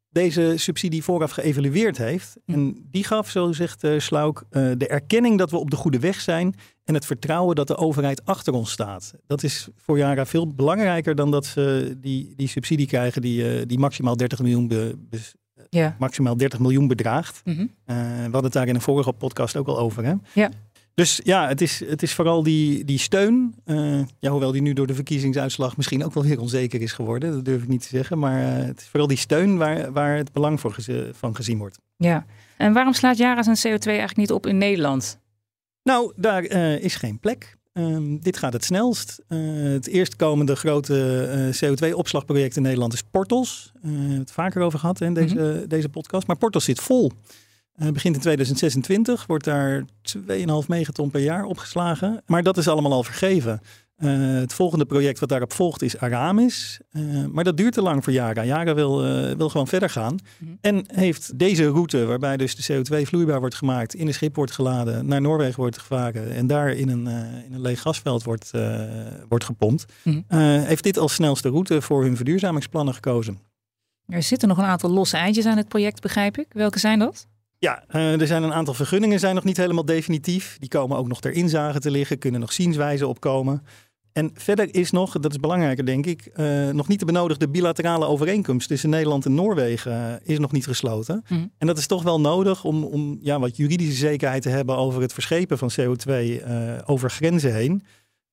deze 0.09 0.53
subsidie 0.55 1.03
vooraf 1.03 1.31
geëvalueerd 1.31 1.97
heeft. 1.97 2.37
Hm. 2.45 2.53
En 2.53 2.87
die 2.91 3.03
gaf, 3.03 3.29
zo 3.29 3.51
zegt 3.51 3.83
uh, 3.83 3.99
Slauk, 3.99 4.43
uh, 4.51 4.71
de 4.77 4.87
erkenning 4.87 5.37
dat 5.37 5.51
we 5.51 5.57
op 5.57 5.69
de 5.69 5.75
goede 5.75 5.99
weg 5.99 6.21
zijn 6.21 6.55
en 6.83 6.93
het 6.93 7.05
vertrouwen 7.05 7.55
dat 7.55 7.67
de 7.67 7.77
overheid 7.77 8.25
achter 8.25 8.53
ons 8.53 8.71
staat. 8.71 9.13
Dat 9.27 9.43
is 9.43 9.67
voor 9.75 9.97
Jara 9.97 10.25
veel 10.25 10.47
belangrijker 10.47 11.15
dan 11.15 11.31
dat 11.31 11.45
ze 11.45 11.95
die, 11.97 12.33
die 12.35 12.47
subsidie 12.47 12.87
krijgen 12.87 13.21
die, 13.21 13.59
uh, 13.59 13.61
die 13.65 13.79
maximaal 13.79 14.17
30 14.17 14.39
miljoen, 14.39 14.67
be, 14.67 14.95
be, 15.09 15.19
ja. 15.69 15.95
maximaal 15.99 16.37
30 16.37 16.59
miljoen 16.59 16.87
bedraagt. 16.87 17.41
Mm 17.43 17.55
-hmm. 17.55 17.69
we 17.85 18.21
hadden 18.21 18.43
het 18.43 18.53
daar 18.53 18.67
in 18.67 18.75
een 18.75 18.81
vorige 18.81 19.13
podcast 19.13 19.55
ook 19.55 19.67
al 19.67 19.79
over. 19.79 20.05
Hè? 20.05 20.13
Ja. 20.33 20.49
Dus 20.99 21.19
ja, 21.23 21.47
het 21.47 21.61
is, 21.61 21.79
het 21.85 22.01
is 22.01 22.13
vooral 22.13 22.43
die, 22.43 22.85
die 22.85 22.97
steun. 22.97 23.55
Uh, 23.65 23.99
ja, 24.19 24.29
hoewel 24.29 24.51
die 24.51 24.61
nu 24.61 24.73
door 24.73 24.87
de 24.87 24.93
verkiezingsuitslag 24.93 25.77
misschien 25.77 26.05
ook 26.05 26.13
wel 26.13 26.23
weer 26.23 26.39
onzeker 26.39 26.81
is 26.81 26.93
geworden. 26.93 27.31
Dat 27.31 27.45
durf 27.45 27.61
ik 27.61 27.67
niet 27.67 27.81
te 27.81 27.87
zeggen. 27.87 28.19
Maar 28.19 28.41
uh, 28.41 28.65
het 28.65 28.79
is 28.79 28.87
vooral 28.87 29.07
die 29.07 29.17
steun 29.17 29.57
waar, 29.57 29.91
waar 29.91 30.17
het 30.17 30.31
belang 30.31 30.59
voor 30.59 30.73
geze, 30.73 31.11
van 31.13 31.35
gezien 31.35 31.57
wordt. 31.57 31.79
Ja, 31.97 32.25
en 32.57 32.73
waarom 32.73 32.93
slaat 32.93 33.17
Jara 33.17 33.43
zijn 33.43 33.57
CO2 33.57 33.85
eigenlijk 33.85 34.17
niet 34.17 34.31
op 34.31 34.47
in 34.47 34.57
Nederland? 34.57 35.19
Nou, 35.83 36.13
daar 36.15 36.43
uh, 36.43 36.83
is 36.83 36.95
geen 36.95 37.19
plek. 37.19 37.57
Um, 37.73 38.19
dit 38.21 38.37
gaat 38.37 38.53
het 38.53 38.65
snelst. 38.65 39.21
het 39.27 39.87
eerstkomende 39.87 40.55
grote 40.55 41.53
CO2-opslagproject 41.55 42.55
in 42.55 42.61
Nederland 42.61 42.93
is 42.93 43.03
Portos. 43.11 43.71
we 43.81 43.89
hebben 43.89 44.17
het 44.17 44.31
vaker 44.31 44.61
over 44.61 44.79
gehad 44.79 45.01
in 45.01 45.13
deze, 45.13 45.35
mm 45.35 45.41
-hmm. 45.41 45.67
deze 45.67 45.89
podcast. 45.89 46.27
Maar 46.27 46.37
Portos 46.37 46.63
zit 46.63 46.79
vol. 46.79 47.11
Uh, 47.81 47.89
begint 47.89 48.15
in 48.15 48.21
2026, 48.21 49.25
wordt 49.25 49.43
daar 49.43 49.85
2,5 50.17 50.23
megaton 50.67 51.11
per 51.11 51.21
jaar 51.21 51.43
opgeslagen. 51.43 52.21
Maar 52.25 52.43
dat 52.43 52.57
is 52.57 52.67
allemaal 52.67 52.93
al 52.93 53.03
vergeven. 53.03 53.61
Uh, 53.97 54.39
het 54.39 54.53
volgende 54.53 54.85
project 54.85 55.19
wat 55.19 55.29
daarop 55.29 55.53
volgt 55.53 55.81
is 55.81 55.97
Aramis. 55.97 56.79
Uh, 56.91 57.25
maar 57.25 57.43
dat 57.43 57.57
duurt 57.57 57.73
te 57.73 57.81
lang 57.81 58.03
voor 58.03 58.13
Yara. 58.13 58.43
Yara 58.43 58.73
wil, 58.73 59.01
wil 59.37 59.49
gewoon 59.49 59.67
verder 59.67 59.89
gaan. 59.89 60.13
Mm 60.13 60.47
-hmm. 60.47 60.57
En 60.61 60.83
heeft 60.87 61.39
deze 61.39 61.67
route, 61.67 62.05
waarbij 62.05 62.37
dus 62.37 62.55
de 62.55 62.73
CO2 62.73 63.01
vloeibaar 63.07 63.39
wordt 63.39 63.55
gemaakt, 63.55 63.93
in 63.93 64.07
een 64.07 64.13
schip 64.13 64.35
wordt 64.35 64.51
geladen, 64.51 65.05
naar 65.05 65.21
Noorwegen 65.21 65.59
wordt 65.59 65.77
gevaren 65.77 66.31
en 66.31 66.47
daar 66.47 66.71
in 66.71 66.89
een, 66.89 67.07
in 67.45 67.53
een 67.53 67.61
leeg 67.61 67.81
gasveld 67.81 68.23
wordt, 68.23 68.51
wordt 69.29 69.43
gepompt, 69.43 69.85
mm 70.03 70.25
-hmm. 70.27 70.39
heeft 70.59 70.83
dit 70.83 70.97
als 70.97 71.13
snelste 71.13 71.49
route 71.49 71.81
voor 71.81 72.03
hun 72.03 72.15
verduurzamingsplannen 72.15 72.93
gekozen. 72.93 73.39
Er 74.07 74.23
zitten 74.23 74.47
nog 74.47 74.57
een 74.57 74.63
aantal 74.63 74.89
losse 74.89 75.17
eindjes 75.17 75.45
aan 75.45 75.57
het 75.57 75.67
project, 75.67 76.01
begrijp 76.01 76.37
ik. 76.37 76.47
Welke 76.49 76.79
zijn 76.79 76.99
dat? 76.99 77.27
Ja, 77.59 77.83
uh, 77.91 78.21
er 78.21 78.27
zijn 78.27 78.43
een 78.43 78.53
aantal 78.53 78.73
vergunningen 78.73 79.19
zijn 79.19 79.35
nog 79.35 79.43
niet 79.43 79.57
helemaal 79.57 79.85
definitief. 79.85 80.57
Die 80.59 80.69
komen 80.69 80.97
ook 80.97 81.07
nog 81.07 81.21
ter 81.21 81.31
inzage 81.31 81.79
te 81.79 81.91
liggen, 81.91 82.19
kunnen 82.19 82.39
nog 82.39 82.53
zienswijzen 82.53 83.07
opkomen. 83.07 83.63
En 84.11 84.31
verder 84.33 84.75
is 84.75 84.91
nog, 84.91 85.19
dat 85.19 85.31
is 85.31 85.37
belangrijker 85.37 85.85
denk 85.85 86.05
ik, 86.05 86.29
uh, 86.35 86.69
nog 86.69 86.87
niet 86.87 86.99
de 86.99 87.05
benodigde 87.05 87.49
bilaterale 87.49 88.05
overeenkomst 88.05 88.67
tussen 88.67 88.89
Nederland 88.89 89.25
en 89.25 89.33
Noorwegen 89.33 89.91
uh, 89.91 90.13
is 90.23 90.39
nog 90.39 90.51
niet 90.51 90.65
gesloten. 90.65 91.23
Mm. 91.27 91.51
En 91.57 91.67
dat 91.67 91.77
is 91.77 91.87
toch 91.87 92.03
wel 92.03 92.21
nodig 92.21 92.63
om, 92.63 92.83
om 92.83 93.17
ja, 93.21 93.39
wat 93.39 93.57
juridische 93.57 93.93
zekerheid 93.93 94.41
te 94.41 94.49
hebben 94.49 94.77
over 94.77 95.01
het 95.01 95.13
verschepen 95.13 95.57
van 95.57 95.71
CO2 95.79 96.43
over 96.85 97.09
grenzen 97.11 97.53
heen. 97.53 97.83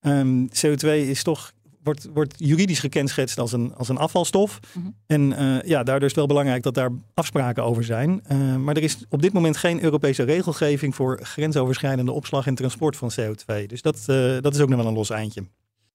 Um, 0.01 0.49
CO2 0.49 0.87
is 0.87 1.23
toch 1.23 1.53
wordt, 1.87 2.09
wordt 2.15 2.35
juridisch 2.37 2.79
gekenschetst 2.79 3.39
als 3.39 3.53
een, 3.53 3.75
als 3.77 3.89
een 3.89 3.97
afvalstof. 3.97 4.61
Mm-hmm. 4.73 4.95
En 5.07 5.21
uh, 5.21 5.63
ja, 5.63 5.83
daardoor 5.83 5.97
is 5.97 6.07
het 6.07 6.17
wel 6.17 6.27
belangrijk 6.27 6.63
dat 6.63 6.75
daar 6.75 6.91
afspraken 7.15 7.65
over 7.65 7.85
zijn. 7.85 8.23
Uh, 8.33 8.57
maar 8.57 8.77
er 8.77 8.83
is 8.83 8.99
op 9.09 9.23
dit 9.23 9.33
moment 9.33 9.57
geen 9.57 9.83
Europese 9.83 10.23
regelgeving 10.23 10.95
voor 10.95 11.19
grensoverschrijdende 11.23 12.13
opslag 12.13 12.47
en 12.47 12.55
transport 12.55 12.97
van 12.97 13.11
CO2. 13.21 13.67
Dus 13.67 13.83
dat, 13.83 14.05
uh, 14.07 14.37
dat 14.41 14.55
is 14.55 14.61
ook 14.61 14.69
nog 14.69 14.79
wel 14.79 14.89
een 14.89 14.95
los 14.95 15.11
eindje. 15.11 15.45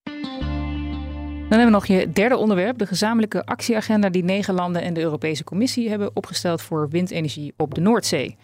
Dan 0.03 1.59
hebben 1.59 1.81
we 1.81 1.87
nog 1.87 1.99
je 1.99 2.11
derde 2.11 2.37
onderwerp, 2.37 2.77
de 2.77 2.85
gezamenlijke 2.85 3.45
actieagenda 3.45 4.09
die 4.09 4.23
negen 4.23 4.53
landen 4.53 4.81
en 4.81 4.93
de 4.93 5.01
Europese 5.01 5.43
Commissie 5.43 5.89
hebben 5.89 6.11
opgesteld 6.13 6.61
voor 6.61 6.89
windenergie 6.89 7.53
op 7.57 7.73
de 7.73 7.81
Noordzee. 7.81 8.37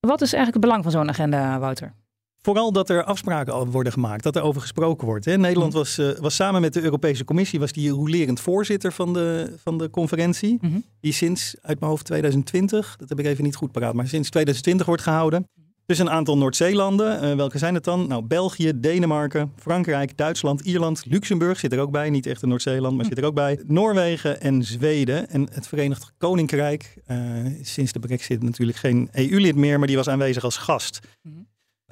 Wat 0.00 0.20
is 0.20 0.32
eigenlijk 0.32 0.52
het 0.52 0.64
belang 0.64 0.82
van 0.82 0.92
zo'n 0.92 1.08
agenda, 1.08 1.58
Wouter? 1.58 1.94
Vooral 2.42 2.72
dat 2.72 2.90
er 2.90 3.04
afspraken 3.04 3.70
worden 3.70 3.92
gemaakt, 3.92 4.22
dat 4.22 4.36
er 4.36 4.42
over 4.42 4.60
gesproken 4.60 5.06
wordt. 5.06 5.24
Hè. 5.24 5.36
Nederland 5.38 5.72
Mhm. 5.72 5.78
was, 5.78 6.00
was 6.20 6.34
samen 6.34 6.60
met 6.60 6.72
de 6.72 6.82
Europese 6.82 7.24
Commissie 7.24 7.58
was 7.60 7.72
die 7.72 7.90
rolerend 7.90 8.40
voorzitter 8.40 8.92
van 8.92 9.12
de, 9.12 9.52
van 9.62 9.78
de 9.78 9.90
conferentie. 9.90 10.58
Mhm. 10.60 10.78
Die 11.00 11.12
sinds 11.12 11.54
uit 11.62 11.78
mijn 11.80 11.90
hoofd 11.90 12.04
2020, 12.04 12.96
dat 12.96 13.08
heb 13.08 13.18
ik 13.18 13.26
even 13.26 13.44
niet 13.44 13.56
goed 13.56 13.72
paraat, 13.72 13.94
maar 13.94 14.06
sinds 14.08 14.30
2020 14.30 14.86
wordt 14.86 15.02
gehouden. 15.02 15.48
Dus 15.86 15.98
een 15.98 16.10
aantal 16.10 16.38
Noordzeelanden. 16.38 17.24
Uh, 17.24 17.34
welke 17.36 17.58
zijn 17.58 17.74
het 17.74 17.84
dan? 17.84 18.08
Nou, 18.08 18.22
België, 18.22 18.72
Denemarken, 18.80 19.52
Frankrijk, 19.56 20.16
Duitsland, 20.16 20.60
Ierland, 20.60 21.02
Luxemburg 21.06 21.58
zit 21.58 21.72
er 21.72 21.78
ook 21.80 21.90
bij. 21.90 22.10
Niet 22.10 22.26
echt 22.26 22.42
een 22.42 22.48
Noordzeeland, 22.48 22.96
maar 22.96 23.04
zit 23.04 23.18
er 23.18 23.24
ook 23.24 23.34
bij. 23.34 23.60
Noorwegen 23.66 24.40
en 24.40 24.62
Zweden. 24.64 25.30
En 25.30 25.48
het 25.52 25.68
Verenigd 25.68 26.12
Koninkrijk, 26.18 26.94
uh, 27.10 27.18
sinds 27.62 27.92
de 27.92 27.98
brexit 27.98 28.42
natuurlijk 28.42 28.78
geen 28.78 29.08
EU-lid 29.12 29.56
meer, 29.56 29.78
maar 29.78 29.86
die 29.86 29.96
was 29.96 30.08
aanwezig 30.08 30.44
als 30.44 30.56
gast. 30.56 31.00
Mhm. 31.22 31.34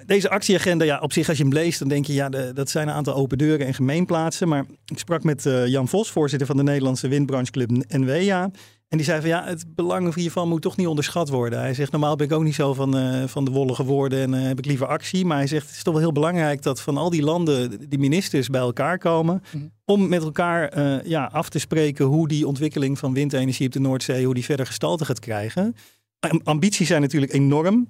Deze 0.06 0.30
actieagenda, 0.30 0.84
ja, 0.84 0.98
op 0.98 1.12
zich 1.12 1.28
als 1.28 1.36
je 1.36 1.42
hem 1.42 1.52
leest, 1.52 1.78
dan 1.78 1.88
denk 1.88 2.06
je, 2.06 2.12
ja, 2.12 2.28
de, 2.28 2.50
dat 2.54 2.70
zijn 2.70 2.88
een 2.88 2.94
aantal 2.94 3.14
open 3.14 3.38
deuren 3.38 3.66
en 3.66 3.74
gemeenplaatsen. 3.74 4.48
Maar 4.48 4.64
ik 4.84 4.98
sprak 4.98 5.22
met 5.22 5.44
uh, 5.44 5.66
Jan 5.66 5.88
Vos, 5.88 6.10
voorzitter 6.10 6.46
van 6.46 6.56
de 6.56 6.62
Nederlandse 6.62 7.08
windbrancheclub 7.08 7.70
NWA. 7.88 8.50
En 8.88 8.96
die 8.96 9.06
zei 9.06 9.20
van 9.20 9.28
ja, 9.28 9.44
het 9.44 9.64
belang 9.74 10.14
hiervan 10.14 10.48
moet 10.48 10.62
toch 10.62 10.76
niet 10.76 10.86
onderschat 10.86 11.28
worden. 11.28 11.58
Hij 11.58 11.74
zegt, 11.74 11.92
normaal 11.92 12.16
ben 12.16 12.26
ik 12.26 12.32
ook 12.32 12.42
niet 12.42 12.54
zo 12.54 12.74
van, 12.74 12.96
uh, 12.96 13.24
van 13.26 13.44
de 13.44 13.50
wollige 13.50 13.84
woorden 13.84 14.18
en 14.18 14.40
uh, 14.40 14.46
heb 14.46 14.58
ik 14.58 14.66
liever 14.66 14.86
actie. 14.86 15.24
Maar 15.24 15.36
hij 15.36 15.46
zegt, 15.46 15.66
het 15.66 15.76
is 15.76 15.82
toch 15.82 15.92
wel 15.92 16.02
heel 16.02 16.12
belangrijk 16.12 16.62
dat 16.62 16.80
van 16.80 16.96
al 16.96 17.10
die 17.10 17.22
landen 17.22 17.88
die 17.88 17.98
ministers 17.98 18.48
bij 18.48 18.60
elkaar 18.60 18.98
komen. 18.98 19.42
Mm. 19.52 19.70
Om 19.84 20.08
met 20.08 20.22
elkaar 20.22 20.78
uh, 20.78 21.04
ja, 21.04 21.24
af 21.32 21.48
te 21.48 21.58
spreken 21.58 22.04
hoe 22.04 22.28
die 22.28 22.46
ontwikkeling 22.46 22.98
van 22.98 23.14
windenergie 23.14 23.66
op 23.66 23.72
de 23.72 23.80
Noordzee, 23.80 24.24
hoe 24.24 24.34
die 24.34 24.44
verder 24.44 24.66
gestalte 24.66 25.04
gaat 25.04 25.20
krijgen. 25.20 25.74
Ambities 26.42 26.88
zijn 26.88 27.00
natuurlijk 27.00 27.32
enorm. 27.32 27.88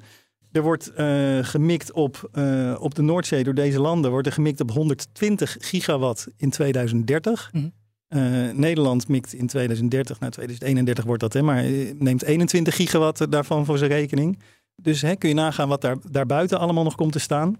Er 0.56 0.62
wordt 0.62 0.92
uh, 0.98 1.38
gemikt 1.44 1.92
op, 1.92 2.30
uh, 2.34 2.76
op 2.78 2.94
de 2.94 3.02
Noordzee 3.02 3.44
door 3.44 3.54
deze 3.54 3.80
landen. 3.80 4.10
Wordt 4.10 4.26
er 4.26 4.32
gemikt 4.32 4.60
op 4.60 4.70
120 4.70 5.56
gigawatt 5.60 6.28
in 6.36 6.50
2030. 6.50 7.50
Mhm. 7.52 7.68
Uh, 8.08 8.52
Nederland 8.52 9.08
mikt 9.08 9.32
in 9.32 9.46
2030, 9.46 10.20
nou 10.20 10.32
2031 10.32 11.04
wordt 11.04 11.20
dat, 11.20 11.32
hè, 11.32 11.42
maar 11.42 11.62
neemt 11.98 12.22
21 12.22 12.75
gigawatt 12.75 13.30
daarvan 13.30 13.64
voor 13.64 13.78
zijn 13.78 13.90
rekening. 13.90 14.38
Dus 14.76 15.02
hè, 15.02 15.16
kun 15.16 15.28
je 15.28 15.34
nagaan 15.34 15.68
wat 15.68 15.80
daar, 15.80 15.96
daarbuiten 16.10 16.58
allemaal 16.58 16.84
nog 16.84 16.94
komt 16.94 17.12
te 17.12 17.18
staan. 17.18 17.58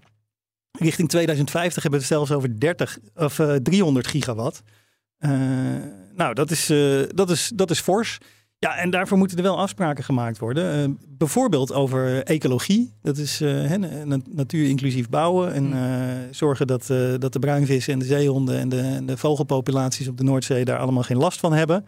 Richting 0.79 1.09
2050 1.09 1.83
hebben 1.83 1.99
we 1.99 2.05
het 2.05 2.15
zelfs 2.15 2.31
over 2.31 2.59
30 2.59 2.97
of 3.15 3.41
300 3.63 4.07
gigawatt. 4.07 4.61
nou, 6.15 6.33
dat 6.33 6.51
is, 6.51 6.65
dat, 7.13 7.29
is, 7.29 7.51
dat 7.55 7.71
is 7.71 7.79
fors. 7.79 8.17
Ja, 8.59 8.75
en 8.77 8.89
daarvoor 8.89 9.17
moeten 9.17 9.37
er 9.37 9.43
wel 9.43 9.59
afspraken 9.59 10.03
gemaakt 10.03 10.37
worden. 10.37 10.89
Uh, 10.89 10.95
bijvoorbeeld 11.07 11.73
over 11.73 12.23
ecologie. 12.23 12.93
Dat 13.01 13.17
is 13.17 13.41
uh, 13.41 13.73
natuur 14.29 14.67
inclusief 14.67 15.09
bouwen. 15.09 15.53
En 15.53 15.73
uh, 15.73 15.81
zorgen 16.31 16.67
dat, 16.67 16.87
dat 17.19 17.33
de 17.33 17.39
bruinvissen 17.39 17.93
en 17.93 17.99
de 17.99 18.05
zeehonden 18.05 18.59
en 18.59 18.69
de, 18.69 18.79
en 18.79 19.05
de, 19.05 19.17
vogelpopulaties 19.17 20.07
op 20.07 20.17
de 20.17 20.23
Noordzee 20.23 20.65
daar 20.65 20.79
allemaal 20.79 21.03
geen 21.03 21.17
last 21.17 21.39
van 21.39 21.53
hebben. 21.53 21.85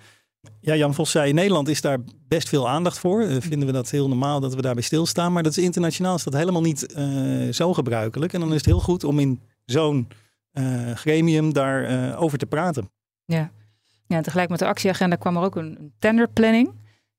Ja, 0.61 0.75
Jan 0.75 0.93
Vos 0.93 1.11
zei, 1.11 1.29
in 1.29 1.35
Nederland 1.35 1.67
is 1.67 1.81
daar 1.81 1.97
best 2.27 2.49
veel 2.49 2.69
aandacht 2.69 2.99
voor. 2.99 3.25
vinden 3.39 3.67
we 3.67 3.73
dat 3.73 3.89
heel 3.89 4.07
normaal 4.07 4.39
dat 4.39 4.55
we 4.55 4.61
daarbij 4.61 4.83
stilstaan. 4.83 5.33
Maar 5.33 5.43
dat 5.43 5.57
is 5.57 5.63
internationaal 5.63 6.15
is 6.15 6.23
dat 6.23 6.33
helemaal 6.33 6.61
niet 6.61 6.95
zo 7.51 7.73
gebruikelijk. 7.73 8.33
En 8.33 8.39
dan 8.39 8.49
is 8.49 8.55
het 8.55 8.65
heel 8.65 8.79
goed 8.79 9.03
om 9.03 9.19
in 9.19 9.41
zo'n 9.65 10.07
gremium 10.93 11.53
daarover 11.53 12.17
over 12.17 12.37
te 12.37 12.45
praten. 12.45 12.89
Ja. 13.25 13.51
Ja, 14.09 14.21
tegelijk 14.21 14.49
met 14.49 14.59
de 14.59 14.65
actieagenda 14.65 15.15
kwam 15.15 15.37
er 15.37 15.43
ook 15.43 15.55
een 15.55 15.93
tenderplanning. 15.99 16.71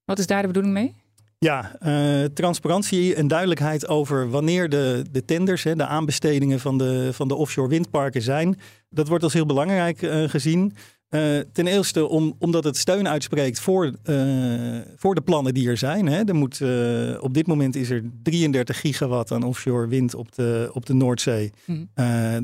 Wat 0.04 0.18
is 0.18 0.26
daar 0.26 0.40
de 0.40 0.46
bedoeling 0.46 0.74
mee? 0.74 0.94
Ja, 1.38 1.76
uh, 1.82 2.24
transparantie 2.24 3.14
en 3.14 3.28
duidelijkheid 3.28 3.88
over 3.88 4.30
wanneer 4.30 4.68
de, 4.68 5.04
de 5.10 5.24
tenders, 5.24 5.62
hè, 5.62 5.76
de 5.76 5.86
aanbestedingen 5.86 6.60
van 6.60 6.78
de, 6.78 7.08
van 7.12 7.28
de 7.28 7.34
offshore 7.34 7.68
windparken 7.68 8.22
zijn. 8.22 8.60
Dat 8.88 9.08
wordt 9.08 9.24
als 9.24 9.32
heel 9.32 9.46
belangrijk 9.46 10.02
uh, 10.02 10.28
gezien. 10.28 10.76
Uh, 11.10 11.38
ten 11.52 11.66
eerste 11.66 12.08
om, 12.08 12.34
omdat 12.38 12.64
het 12.64 12.76
steun 12.76 13.08
uitspreekt 13.08 13.60
voor, 13.60 13.92
voor 14.96 15.14
de 15.14 15.20
plannen 15.24 15.54
die 15.54 15.68
er 15.68 15.76
zijn. 15.76 16.06
Hè. 16.06 16.24
Er 16.24 16.34
moet, 16.34 16.62
op 17.20 17.34
dit 17.34 17.46
moment 17.46 17.76
is 17.76 17.90
er 17.90 18.02
33 18.22 18.80
gigawatt 18.80 19.32
aan 19.32 19.42
offshore 19.42 19.88
wind 19.88 20.14
op 20.14 20.34
de, 20.34 20.70
op 20.72 20.86
de 20.86 20.94
Noordzee. 20.94 21.52
Mhm. 21.64 21.84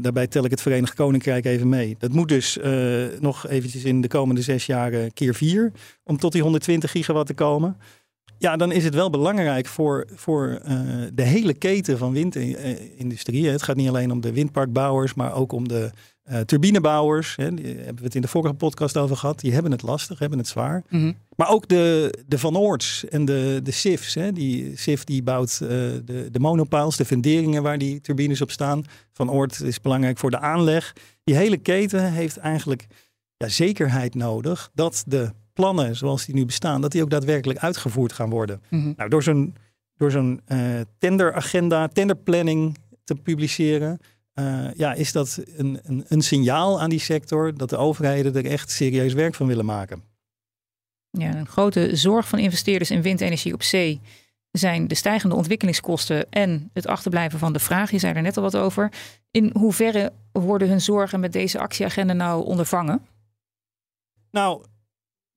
daarbij 0.01 0.27
tel 0.27 0.45
ik 0.45 0.51
het 0.51 0.63
Verenigd 0.63 0.95
Koninkrijk 0.95 1.45
even 1.45 1.69
mee. 1.69 1.97
Dat 1.99 2.13
moet 2.13 2.29
dus 2.29 2.59
nog 3.21 3.49
eventjes 3.49 3.85
in 3.85 4.01
de 4.01 4.09
komende 4.09 4.43
zes 4.43 4.67
jaar 4.67 5.11
keer 5.11 5.35
vier 5.35 5.73
om 6.05 6.17
tot 6.19 6.33
die 6.33 6.43
120 6.43 6.91
gigawatt 6.91 7.27
te 7.27 7.35
komen. 7.35 7.77
Ja, 8.39 8.57
dan 8.57 8.73
is 8.73 8.85
het 8.85 8.95
wel 8.95 9.11
belangrijk 9.11 9.67
voor, 9.67 10.07
voor 10.15 10.61
uh, 10.69 10.81
de 11.13 11.23
hele 11.23 11.55
keten 11.55 11.99
van 11.99 12.13
windindustrie. 12.13 13.49
Het 13.49 13.63
gaat 13.63 13.77
niet 13.77 13.89
alleen 13.89 14.13
om 14.13 14.21
de 14.21 14.33
windparkbouwers, 14.33 15.15
maar 15.15 15.35
ook 15.35 15.53
om 15.53 15.69
de 15.69 15.91
uh, 16.31 16.41
turbinebouwers. 16.41 17.37
Hè. 17.37 17.55
Daar 17.55 17.65
hebben 17.65 17.97
we 17.97 18.05
het 18.05 18.15
in 18.15 18.21
de 18.21 18.29
vorige 18.29 18.55
podcast 18.55 18.97
over 18.97 19.17
gehad. 19.17 19.41
Die 19.41 19.53
hebben 19.53 19.73
het 19.73 19.83
lastig, 19.83 20.19
hebben 20.19 20.39
het 20.39 20.49
zwaar. 20.49 20.83
Mm 20.89 21.01
-hmm. 21.01 21.17
Maar 21.37 21.49
ook 21.49 21.69
de, 21.69 22.15
de 22.27 22.39
Van 22.39 22.57
Oorts 22.57 23.05
en 23.09 23.25
de, 23.25 23.61
de 23.63 23.71
SIFs. 23.71 24.15
Hè. 24.15 24.33
Die 24.33 24.77
SIF 24.77 25.05
die 25.05 25.23
bouwt 25.23 25.59
uh, 25.63 25.69
de, 25.69 26.29
de 26.31 26.39
monopiles, 26.39 26.97
de 26.97 27.05
funderingen 27.05 27.63
waar 27.63 27.79
die 27.79 28.01
turbines 28.01 28.41
op 28.41 28.51
staan. 28.51 28.85
Van 29.13 29.31
Oort 29.31 29.61
is 29.61 29.81
belangrijk 29.81 30.19
voor 30.19 30.31
de 30.31 30.39
aanleg. 30.39 30.93
Die 31.25 31.37
hele 31.37 31.57
keten 31.57 32.13
heeft 32.13 32.37
eigenlijk 32.37 32.87
ja, 33.37 33.49
zekerheid 33.49 34.15
nodig 34.15 34.71
dat 34.75 35.05
de 35.07 35.31
plannen 35.57 35.97
zoals 35.97 36.25
die 36.25 36.35
nu 36.35 36.45
bestaan, 36.45 36.81
dat 36.81 36.93
die 36.93 37.03
ook 37.03 37.11
daadwerkelijk 37.11 37.59
uitgevoerd 37.59 38.13
gaan 38.13 38.31
worden. 38.31 38.63
Mm 38.69 38.81
-hmm. 38.83 38.95
Nou, 38.97 39.11
door 39.11 39.23
zo'n 39.23 39.55
door 39.97 40.11
zo'n 40.11 40.41
uh, 40.49 40.81
tenderagenda, 40.99 41.89
tenderplanning 41.89 42.77
te 43.05 43.15
publiceren, 43.15 43.99
uh, 44.35 44.69
ja, 44.75 44.93
is 44.93 45.13
dat 45.13 45.43
een, 45.57 45.81
een, 45.83 46.05
een, 46.09 46.23
signaal 46.23 46.81
aan 46.81 46.91
die 46.91 46.99
sector 46.99 47.57
dat 47.57 47.71
de 47.71 47.77
overheden 47.77 48.35
er 48.35 48.47
echt 48.47 48.71
serieus 48.71 49.13
werk 49.13 49.35
van 49.35 49.47
willen 49.47 49.65
maken. 49.65 50.03
Ja, 51.11 51.35
een 51.35 51.47
grote 51.47 51.97
zorg 51.97 52.29
van 52.29 52.39
investeerders 52.39 52.91
in 52.91 53.03
windenergie 53.03 53.53
op 53.53 53.63
zee 53.63 54.01
zijn 54.51 54.89
de 54.89 54.95
stijgende 54.95 55.35
ontwikkelingskosten 55.35 56.31
en 56.31 56.71
het 56.73 56.87
achterblijven 56.87 57.39
van 57.39 57.53
de 57.53 57.59
vraag. 57.59 57.91
Je 57.91 57.99
zei 57.99 58.15
er 58.15 58.23
net 58.23 58.37
al 58.37 58.43
wat 58.43 58.57
over. 58.57 58.93
In 59.31 59.51
hoeverre 59.59 60.13
worden 60.33 60.69
hun 60.69 60.81
zorgen 60.81 61.21
met 61.21 61.33
deze 61.33 61.59
actieagenda 61.59 62.13
nou 62.13 62.45
ondervangen? 62.45 63.07
Nou, 64.31 64.65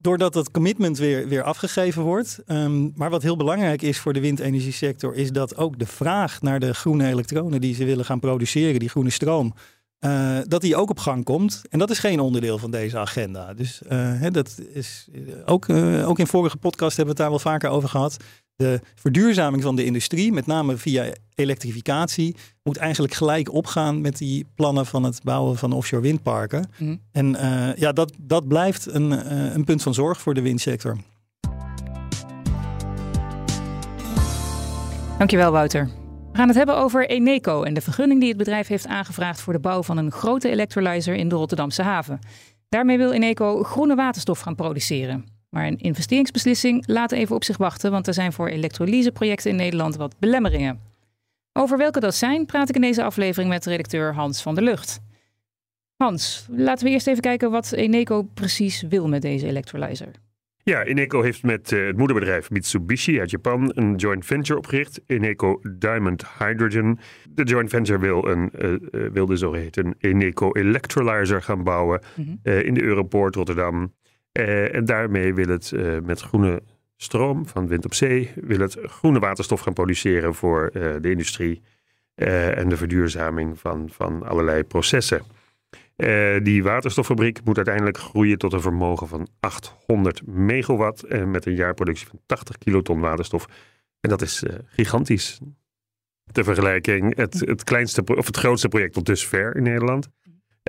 doordat 0.02 0.34
dat 0.34 0.52
commitment 0.52 0.98
weer, 0.98 1.28
weer 1.28 1.44
afgegeven 1.44 2.04
wordt. 2.04 2.40
Um, 2.48 2.92
maar 2.96 3.10
wat 3.10 3.22
heel 3.22 3.38
belangrijk 3.38 3.82
is 3.82 4.00
voor 4.00 4.14
de 4.14 4.20
windenergiesector, 4.20 5.16
is 5.16 5.32
dat 5.32 5.58
ook 5.58 5.80
de 5.80 5.86
vraag 5.86 6.42
naar 6.42 6.60
de 6.60 6.74
groene 6.74 7.08
elektronen 7.08 7.62
die 7.62 7.76
ze 7.76 7.86
willen 7.86 8.06
gaan 8.06 8.20
produceren, 8.20 8.80
die 8.80 8.90
groene 8.90 9.10
stroom, 9.10 9.54
uh, 10.00 10.38
dat 10.44 10.62
die 10.62 10.76
ook 10.76 10.90
op 10.90 11.00
gang 11.00 11.24
komt. 11.24 11.62
En 11.70 11.80
dat 11.80 11.90
is 11.90 12.00
geen 12.00 12.20
onderdeel 12.20 12.58
van 12.58 12.72
deze 12.72 12.98
agenda. 12.98 13.54
Dus 13.54 13.82
uh, 13.84 13.90
hè, 14.20 14.32
dat 14.32 14.60
is 14.74 15.08
ook, 15.46 15.68
uh, 15.68 16.10
ook 16.10 16.20
in 16.20 16.28
vorige 16.28 16.58
podcast 16.58 16.98
hebben 16.98 17.16
we 17.16 17.22
het 17.22 17.30
daar 17.32 17.42
wel 17.42 17.54
vaker 17.54 17.70
over 17.70 17.90
gehad. 17.90 18.18
De 18.60 18.82
verduurzaming 18.96 19.64
van 19.64 19.76
de 19.76 19.86
industrie, 19.86 20.32
met 20.32 20.46
name 20.46 20.78
via 20.78 21.06
elektrificatie, 21.36 22.36
moet 22.64 22.78
eigenlijk 22.78 23.14
gelijk 23.14 23.54
opgaan 23.54 24.02
met 24.02 24.18
die 24.18 24.46
plannen 24.56 24.86
van 24.86 25.04
het 25.04 25.24
bouwen 25.24 25.58
van 25.58 25.72
offshore 25.72 26.02
windparken. 26.02 26.70
Mm. 26.78 27.02
En 27.12 27.36
uh, 27.36 27.76
ja, 27.76 27.92
dat, 27.92 28.14
dat 28.18 28.48
blijft 28.48 28.86
een, 28.86 29.12
uh, 29.12 29.54
een 29.54 29.64
punt 29.64 29.82
van 29.82 29.94
zorg 29.94 30.22
voor 30.22 30.34
de 30.34 30.42
windsector. 30.42 30.98
Dankjewel, 35.18 35.52
Wouter. 35.52 35.90
We 36.32 36.38
gaan 36.38 36.48
het 36.48 36.58
hebben 36.58 36.78
over 36.78 37.10
Eneco 37.10 37.64
en 37.64 37.74
de 37.74 37.82
vergunning 37.82 38.20
die 38.20 38.30
het 38.30 38.38
bedrijf 38.38 38.68
heeft 38.68 38.88
aangevraagd 38.88 39.42
voor 39.42 39.54
de 39.54 39.60
bouw 39.60 39.84
van 39.84 39.98
een 39.98 40.12
grote 40.12 40.50
electrolyzer 40.50 41.16
in 41.16 41.30
de 41.30 41.36
Rotterdamse 41.36 41.84
haven. 41.84 42.20
Daarmee 42.70 42.98
wil 42.98 43.12
Eneco 43.12 43.64
groene 43.64 43.96
waterstof 43.96 44.40
gaan 44.40 44.56
produceren. 44.56 45.39
Maar 45.50 45.68
een 45.68 45.78
investeringsbeslissing 45.78 46.84
laat 46.88 47.12
even 47.12 47.36
op 47.36 47.44
zich 47.44 47.58
wachten, 47.58 47.92
want 47.92 48.08
er 48.08 48.14
zijn 48.14 48.34
voor 48.34 48.48
elektrolyseprojecten 48.48 49.50
in 49.52 49.56
Nederland 49.58 49.96
wat 49.96 50.16
belemmeringen. 50.20 50.80
Over 51.54 51.78
welke 51.78 52.00
dat 52.00 52.16
zijn, 52.16 52.46
praat 52.46 52.70
ik 52.70 52.76
in 52.76 52.82
deze 52.82 53.04
aflevering 53.04 53.50
met 53.50 53.66
redacteur 53.66 54.14
Hans 54.14 54.42
van 54.42 54.56
der 54.56 54.64
Lucht. 54.64 55.00
Hans, 55.96 56.46
laten 56.52 56.86
we 56.86 56.92
eerst 56.92 57.08
even 57.08 57.22
kijken 57.22 57.52
wat 57.52 57.72
Eneco 57.72 58.24
precies 58.24 58.82
wil 58.82 59.08
met 59.08 59.22
deze 59.22 59.48
electrolyzer. 59.48 60.12
Ja, 60.64 60.84
Eneco 60.84 61.22
heeft 61.22 61.44
met 61.44 61.72
uh, 61.72 61.88
het 61.88 61.98
moederbedrijf 61.98 62.50
Mitsubishi 62.50 63.20
uit 63.20 63.30
Japan 63.30 63.72
een 63.76 63.96
joint 63.96 64.26
venture 64.26 64.58
opgericht, 64.58 65.02
Eneco 65.06 65.60
Diamond 65.78 66.24
Hydrogen. 66.40 67.00
De 67.30 67.44
joint 67.44 67.70
venture 67.70 68.00
wil, 68.00 68.28
een, 68.28 68.50
uh, 68.60 68.72
uh, 68.72 69.10
wil 69.12 69.26
de 69.26 69.36
zogeheten 69.36 69.96
Eneco 69.98 70.52
Electrolyzer 70.52 71.42
gaan 71.42 71.64
bouwen 71.64 72.02
Mhm. 72.16 72.58
in 72.66 72.74
de 72.74 72.82
Europoort 72.82 73.36
Rotterdam. 73.36 73.94
En 74.32 74.86
daarmee 74.86 75.34
wil 75.34 75.48
het 75.48 75.72
met 76.04 76.22
groene 76.22 76.62
stroom 76.96 77.48
van 77.48 77.68
wind 77.68 77.86
op 77.86 77.94
zee, 77.94 78.32
wil 78.36 78.60
het 78.60 78.78
groene 78.82 79.20
waterstof 79.20 79.60
gaan 79.60 79.74
produceren 79.74 80.36
voor 80.36 80.70
de 80.74 81.10
industrie 81.10 81.62
en 82.16 82.70
de 82.70 82.78
verduurzaming 82.78 83.60
van, 83.60 83.90
van 83.90 84.24
allerlei 84.24 84.64
processen. 84.64 85.22
Die 86.44 86.64
waterstoffabriek 86.64 87.44
moet 87.44 87.56
uiteindelijk 87.56 87.98
groeien 87.98 88.38
tot 88.38 88.54
een 88.54 88.62
vermogen 88.62 89.08
van 89.08 89.28
800 89.40 90.28
megawatt 90.28 91.04
en 91.04 91.32
met 91.32 91.46
een 91.46 91.56
jaarproductie 91.56 92.08
van 92.08 92.20
80 92.26 92.58
kiloton 92.58 93.00
waterstof. 93.00 93.48
En 94.00 94.10
dat 94.10 94.22
is 94.22 94.44
gigantisch. 94.66 95.40
Ter 96.32 96.44
vergelijking, 96.44 97.16
het, 97.16 97.40
het, 97.40 97.64
kleinste, 97.64 98.04
of 98.04 98.26
het 98.26 98.38
grootste 98.38 98.68
project 98.68 98.94
tot 98.94 99.06
dusver 99.06 99.56
in 99.56 99.64
Nederland 99.64 100.10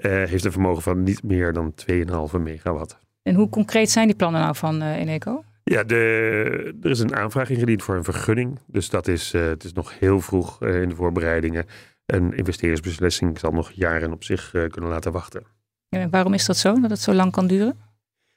heeft 0.03 0.45
een 0.45 0.53
vermogen 0.53 0.83
van 0.83 1.03
niet 1.03 1.23
meer 1.23 1.53
dan 1.53 1.75
2,5 1.91 2.41
megawatt. 2.41 2.99
En 3.23 3.35
hoe 3.35 3.49
concreet 3.49 3.91
zijn 3.91 4.07
die 4.07 4.17
plannen 4.17 4.41
nou 4.41 4.57
van 4.57 4.83
uh, 4.83 4.97
Eneco? 4.97 5.45
Ja, 5.65 5.85
de, 5.85 6.75
er 6.83 6.91
is 6.91 7.01
een 7.01 7.17
aanvraag 7.17 7.51
ingediend 7.51 7.83
voor 7.83 7.95
een 7.97 8.05
vergunning. 8.05 8.59
Dus 8.67 8.91
dat 8.91 9.09
is, 9.09 9.35
uh, 9.35 9.47
het 9.47 9.65
is 9.65 9.73
nog 9.73 9.99
heel 9.99 10.21
vroeg 10.21 10.63
in 10.63 10.89
de 10.89 10.95
voorbereidingen. 10.95 11.67
Een 12.07 12.37
investeringsbeslissing 12.37 13.39
zal 13.39 13.51
nog 13.51 13.71
jaren 13.71 14.13
op 14.13 14.25
zich 14.25 14.51
kunnen 14.51 14.91
laten 14.91 15.13
wachten. 15.13 15.43
En 15.89 16.11
waarom 16.11 16.35
is 16.35 16.47
dat 16.47 16.57
zo, 16.57 16.81
dat 16.81 16.91
het 16.91 17.01
zo 17.01 17.13
lang 17.13 17.33
kan 17.33 17.47
duren? 17.47 17.79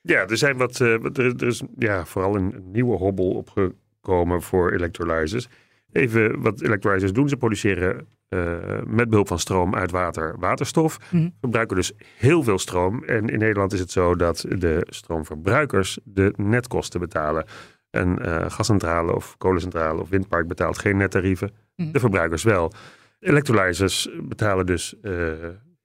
Ja, 0.02 0.28
er 0.28 0.38
zijn 0.38 0.58
wat, 0.58 0.80
er, 0.80 1.18
er 1.18 1.48
is 1.48 1.62
ja, 1.78 2.06
vooral 2.06 2.36
een, 2.36 2.54
een 2.56 2.72
nieuwe 2.72 2.98
hobbel 2.98 3.30
opgekomen 3.30 4.42
voor 4.42 4.72
electrolyzers. 4.72 5.48
Even 5.92 6.42
wat 6.42 6.62
electrolyzers 6.62 7.14
doen. 7.14 7.30
Ze 7.30 7.38
produceren 7.38 8.08
uh, 8.34 8.56
met 8.86 9.10
behulp 9.10 9.28
van 9.28 9.40
stroom 9.40 9.76
uit 9.76 9.92
water 9.92 10.36
waterstof. 10.40 10.98
Mm. 11.12 11.34
Verbruiken 11.40 11.76
dus 11.76 11.92
heel 12.18 12.44
veel 12.44 12.60
stroom. 12.60 13.04
En 13.04 13.28
in 13.28 13.40
Nederland 13.40 13.74
is 13.74 13.80
het 13.80 13.92
zo 13.92 14.16
dat 14.16 14.46
de 14.50 14.88
stroomverbruikers 14.90 16.00
de 16.04 16.34
netkosten 16.38 17.00
betalen. 17.00 17.46
Een 17.90 18.20
uh, 18.26 18.46
gascentrale 18.48 19.16
of 19.16 19.38
kolencentrale 19.38 20.02
of 20.02 20.10
windpark 20.10 20.48
betaalt 20.48 20.78
geen 20.78 20.98
nettarieven. 20.98 21.52
Mm. 21.76 21.92
De 21.92 22.00
verbruikers 22.00 22.44
wel. 22.44 22.72
Electrolyzers 23.20 24.10
betalen 24.24 24.66
dus 24.66 24.96
uh, 25.02 25.32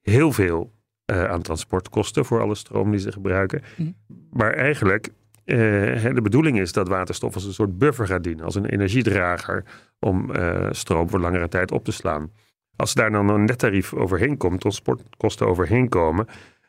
heel 0.00 0.32
veel 0.32 0.76
aan 1.06 1.42
transportkosten 1.42 2.24
voor 2.24 2.40
alle 2.40 2.54
stroom 2.54 2.90
die 2.90 3.00
ze 3.00 3.12
gebruiken. 3.12 3.62
Mm. 3.76 3.94
Maar 4.30 4.52
eigenlijk 4.52 5.08
de 5.48 6.20
bedoeling 6.22 6.60
is 6.60 6.72
dat 6.72 6.88
waterstof 6.88 7.34
als 7.34 7.44
een 7.44 7.52
soort 7.52 7.78
buffer 7.78 8.06
gaat 8.06 8.24
dienen, 8.24 8.44
als 8.44 8.54
een 8.54 8.64
energiedrager 8.64 9.64
om 9.98 10.30
uh, 10.30 10.66
stroom 10.70 11.10
voor 11.10 11.20
langere 11.20 11.48
tijd 11.48 11.72
op 11.72 11.84
te 11.84 11.92
slaan. 11.92 12.32
Als 12.76 12.94
daar 12.94 13.10
dan 13.10 13.28
een 13.28 13.44
nettarief 13.44 13.94
overheen 13.94 14.36
komt, 14.36 14.60
transportkosten 14.60 15.46
overheen 15.46 15.88
komen, 15.88 16.26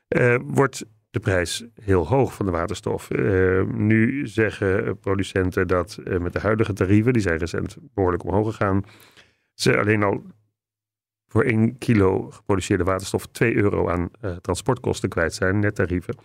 uh, 0.09 0.35
wordt 0.43 0.85
de 1.09 1.19
prijs 1.19 1.65
heel 1.81 2.07
hoog 2.07 2.33
van 2.33 2.45
de 2.45 2.51
waterstof. 2.51 3.09
nu 3.67 4.27
zeggen 4.27 4.99
producenten 4.99 5.67
dat 5.67 5.97
met 6.19 6.33
de 6.33 6.39
huidige 6.39 6.73
tarieven, 6.73 7.13
die 7.13 7.21
zijn 7.21 7.37
recent 7.37 7.77
behoorlijk 7.93 8.23
omhoog 8.23 8.49
gegaan, 8.49 8.83
ze 9.53 9.77
alleen 9.77 10.03
al 10.03 10.23
voor 11.27 11.43
1 11.43 11.77
kilo 11.77 12.29
geproduceerde 12.29 12.83
waterstof 12.83 13.25
2 13.25 13.55
euro 13.55 13.89
aan 13.89 14.09
transportkosten 14.41 15.09
kwijt 15.09 15.33
zijn, 15.33 15.59
nettarieven. 15.59 16.15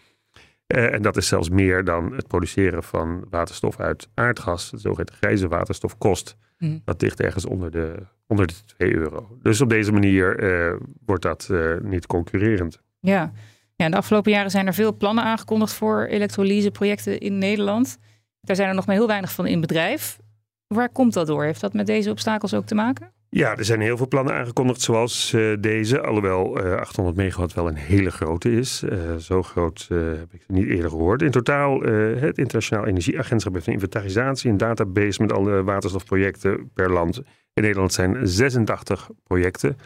Uh, 0.67 0.93
en 0.93 1.03
dat 1.03 1.17
is 1.17 1.29
zelfs 1.29 1.49
meer 1.49 1.85
dan 1.85 2.13
het 2.13 2.27
produceren 2.27 2.83
van 2.83 3.25
waterstof 3.31 3.81
uit 3.81 4.09
aardgas. 4.15 4.71
De 4.71 4.79
zogeheten 4.79 5.15
grijze 5.15 5.49
waterstof 5.49 5.99
kost. 5.99 6.37
Mm. 6.59 6.81
Dat 6.85 7.03
ligt 7.03 7.21
ergens 7.21 7.45
onder 7.45 7.71
de, 7.71 7.95
onder 8.27 8.47
de 8.47 8.55
2 8.67 8.95
euro. 8.95 9.39
Dus 9.43 9.61
op 9.61 9.69
deze 9.69 9.93
manier 9.93 10.43
uh, 10.43 10.81
wordt 11.07 11.23
dat 11.23 11.49
uh, 11.51 11.77
niet 11.81 12.07
concurrerend. 12.07 12.83
Ja. 13.01 13.33
ja, 13.77 13.89
de 13.89 13.97
afgelopen 13.97 14.33
jaren 14.33 14.51
zijn 14.51 14.67
er 14.67 14.75
veel 14.75 14.97
plannen 14.97 15.25
aangekondigd 15.25 15.73
voor 15.73 16.05
elektrolyseprojecten 16.05 17.21
in 17.21 17.39
Nederland. 17.39 17.99
Daar 18.41 18.57
zijn 18.57 18.69
er 18.69 18.75
nog 18.75 18.87
maar 18.87 18.97
heel 18.97 19.07
weinig 19.07 19.33
van 19.33 19.47
in 19.47 19.61
bedrijf. 19.61 20.19
Waar 20.67 20.89
komt 20.89 21.13
dat 21.13 21.27
door? 21.27 21.45
Heeft 21.45 21.61
dat 21.61 21.73
met 21.73 21.87
deze 21.87 22.11
obstakels 22.11 22.55
ook 22.55 22.67
te 22.67 22.75
maken? 22.75 23.13
Ja, 23.37 23.57
er 23.57 23.65
zijn 23.65 23.81
heel 23.81 23.97
veel 23.97 24.09
plannen 24.09 24.35
aangekondigd 24.35 24.81
zoals 24.81 25.33
uh, 25.33 25.57
deze. 25.61 26.01
Alhoewel 26.01 26.67
uh, 26.67 26.75
800 26.75 27.17
megawatt 27.17 27.55
wel 27.55 27.69
een 27.69 27.77
hele 27.77 28.11
grote 28.11 28.53
is. 28.53 28.83
Uh, 28.83 29.17
zo 29.17 29.43
groot 29.43 29.87
heb 29.91 30.33
ik 30.33 30.45
niet 30.47 30.67
eerder 30.67 30.91
gehoord. 30.91 31.23
In 31.23 31.31
totaal, 31.31 31.81
het 31.81 32.39
Internationaal 32.39 32.87
Energieagentschap 32.87 33.55
heeft 33.55 33.67
een 33.67 33.73
inventarisatie, 33.73 34.51
een 34.51 34.57
database 34.57 35.23
met 35.23 35.33
alle 35.33 35.63
waterstofprojecten 35.63 36.71
per 36.75 36.93
land. 36.93 37.17
In 37.53 37.63
Nederland 37.63 37.93
zijn 37.93 38.29
86 38.29 39.11
projecten 39.23 39.77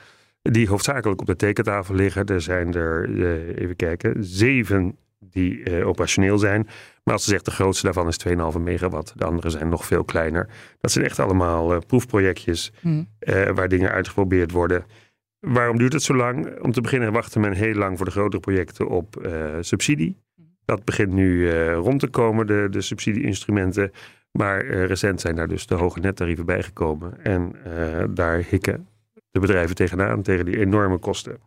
die 0.42 0.68
hoofdzakelijk 0.68 1.20
op 1.20 1.26
de 1.26 1.36
tekentafel 1.36 1.94
liggen. 1.94 2.26
Er 2.26 2.40
zijn 2.40 2.74
er, 2.74 3.08
even 3.58 3.76
kijken, 3.76 4.24
zeven 4.24 4.96
die 5.18 5.84
operationeel 5.84 6.38
zijn. 6.38 6.68
Maar 7.08 7.16
als 7.16 7.26
ze 7.26 7.32
zegt 7.32 7.44
de 7.44 7.50
grootste 7.50 7.84
daarvan 7.84 8.08
is 8.08 8.18
2,5 8.56 8.60
megawatt. 8.60 9.12
De 9.16 9.24
andere 9.24 9.50
zijn 9.50 9.68
nog 9.68 9.86
veel 9.86 10.04
kleiner. 10.04 10.48
Dat 10.80 10.92
zijn 10.92 11.04
echt 11.04 11.18
allemaal 11.18 11.72
uh, 11.72 11.78
proefprojectjes 11.86 12.72
hmm. 12.80 13.08
uh, 13.20 13.48
waar 13.50 13.68
dingen 13.68 13.90
uitgeprobeerd 13.90 14.50
worden. 14.50 14.84
Waarom 15.38 15.78
duurt 15.78 15.92
het 15.92 16.02
zo 16.02 16.14
lang? 16.14 16.60
Om 16.60 16.72
te 16.72 16.80
beginnen 16.80 17.12
wachten 17.12 17.40
men 17.40 17.52
heel 17.52 17.74
lang 17.74 17.96
voor 17.96 18.06
de 18.06 18.12
grotere 18.12 18.40
projecten 18.40 18.88
op 18.88 19.26
uh, 19.26 19.56
subsidie. 19.60 20.16
Dat 20.64 20.84
begint 20.84 21.12
nu 21.12 21.50
rond 21.72 22.00
te 22.00 22.08
komen, 22.08 22.46
de, 22.46 22.66
de 22.70 22.80
subsidieinstrumenten. 22.80 23.92
Maar 24.32 24.66
recent 24.66 25.20
zijn 25.20 25.36
daar 25.36 25.48
dus 25.48 25.66
de 25.66 25.74
hoge 25.74 26.00
nettarieven 26.00 26.46
bijgekomen. 26.46 27.24
En 27.24 27.52
daar 28.14 28.42
hikken 28.48 28.88
de 29.30 29.40
bedrijven 29.40 29.74
tegenaan, 29.74 30.22
tegen 30.22 30.44
die 30.44 30.58
enorme 30.58 30.98
kosten. 30.98 31.38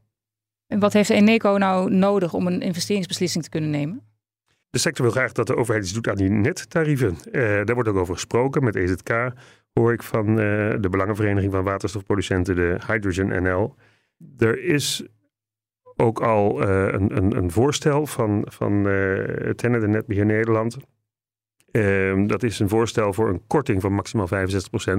En 0.68 0.80
wat 0.80 0.94
heeft 0.94 1.10
Eneco 1.10 1.58
nou 1.58 1.92
nodig 1.94 2.34
om 2.34 2.48
een 2.48 2.62
investeringsbeslissing 2.62 3.44
te 3.44 3.50
kunnen 3.50 3.70
nemen? 3.70 4.11
De 4.72 4.80
sector 4.80 5.06
wil 5.06 5.14
graag 5.14 5.32
dat 5.32 5.48
de 5.48 5.56
overheid 5.56 5.84
iets 5.84 5.94
doet 5.94 6.10
aan 6.10 6.16
die 6.16 6.30
nettarieven. 6.30 7.18
Uh, 7.32 7.42
daar 7.42 7.74
wordt 7.74 7.90
ook 7.90 7.96
over 7.96 8.14
gesproken 8.14 8.64
met 8.64 8.76
EZK. 8.76 9.32
Hoor 9.74 9.94
ik 9.94 10.04
van 10.04 10.30
uh, 10.30 10.36
de 10.80 10.88
Belangenvereniging 10.90 11.52
van 11.52 11.64
Waterstofproducenten, 11.64 12.56
de 12.56 12.78
Hydrogen 12.88 13.44
NL. 13.44 13.76
Er 14.38 14.64
is 14.64 15.08
ook 15.96 16.22
al 16.22 16.64
uh, 16.64 16.88
een, 16.92 17.18
een, 17.18 17.38
een, 17.38 17.52
voorstel 17.52 18.06
van, 18.06 18.46
van 18.50 18.84
Tennet 19.56 19.84
en 19.84 19.90
Netbeheer 19.90 20.26
Nederland. 20.26 20.78
Ehm, 21.72 22.28
dat 22.28 22.44
is 22.44 22.60
een 22.60 22.70
voorstel 22.70 23.14
voor 23.14 23.30
een 23.30 23.48
korting 23.48 23.82
van 23.82 23.94
maximaal 23.94 24.28
65% 24.28 24.32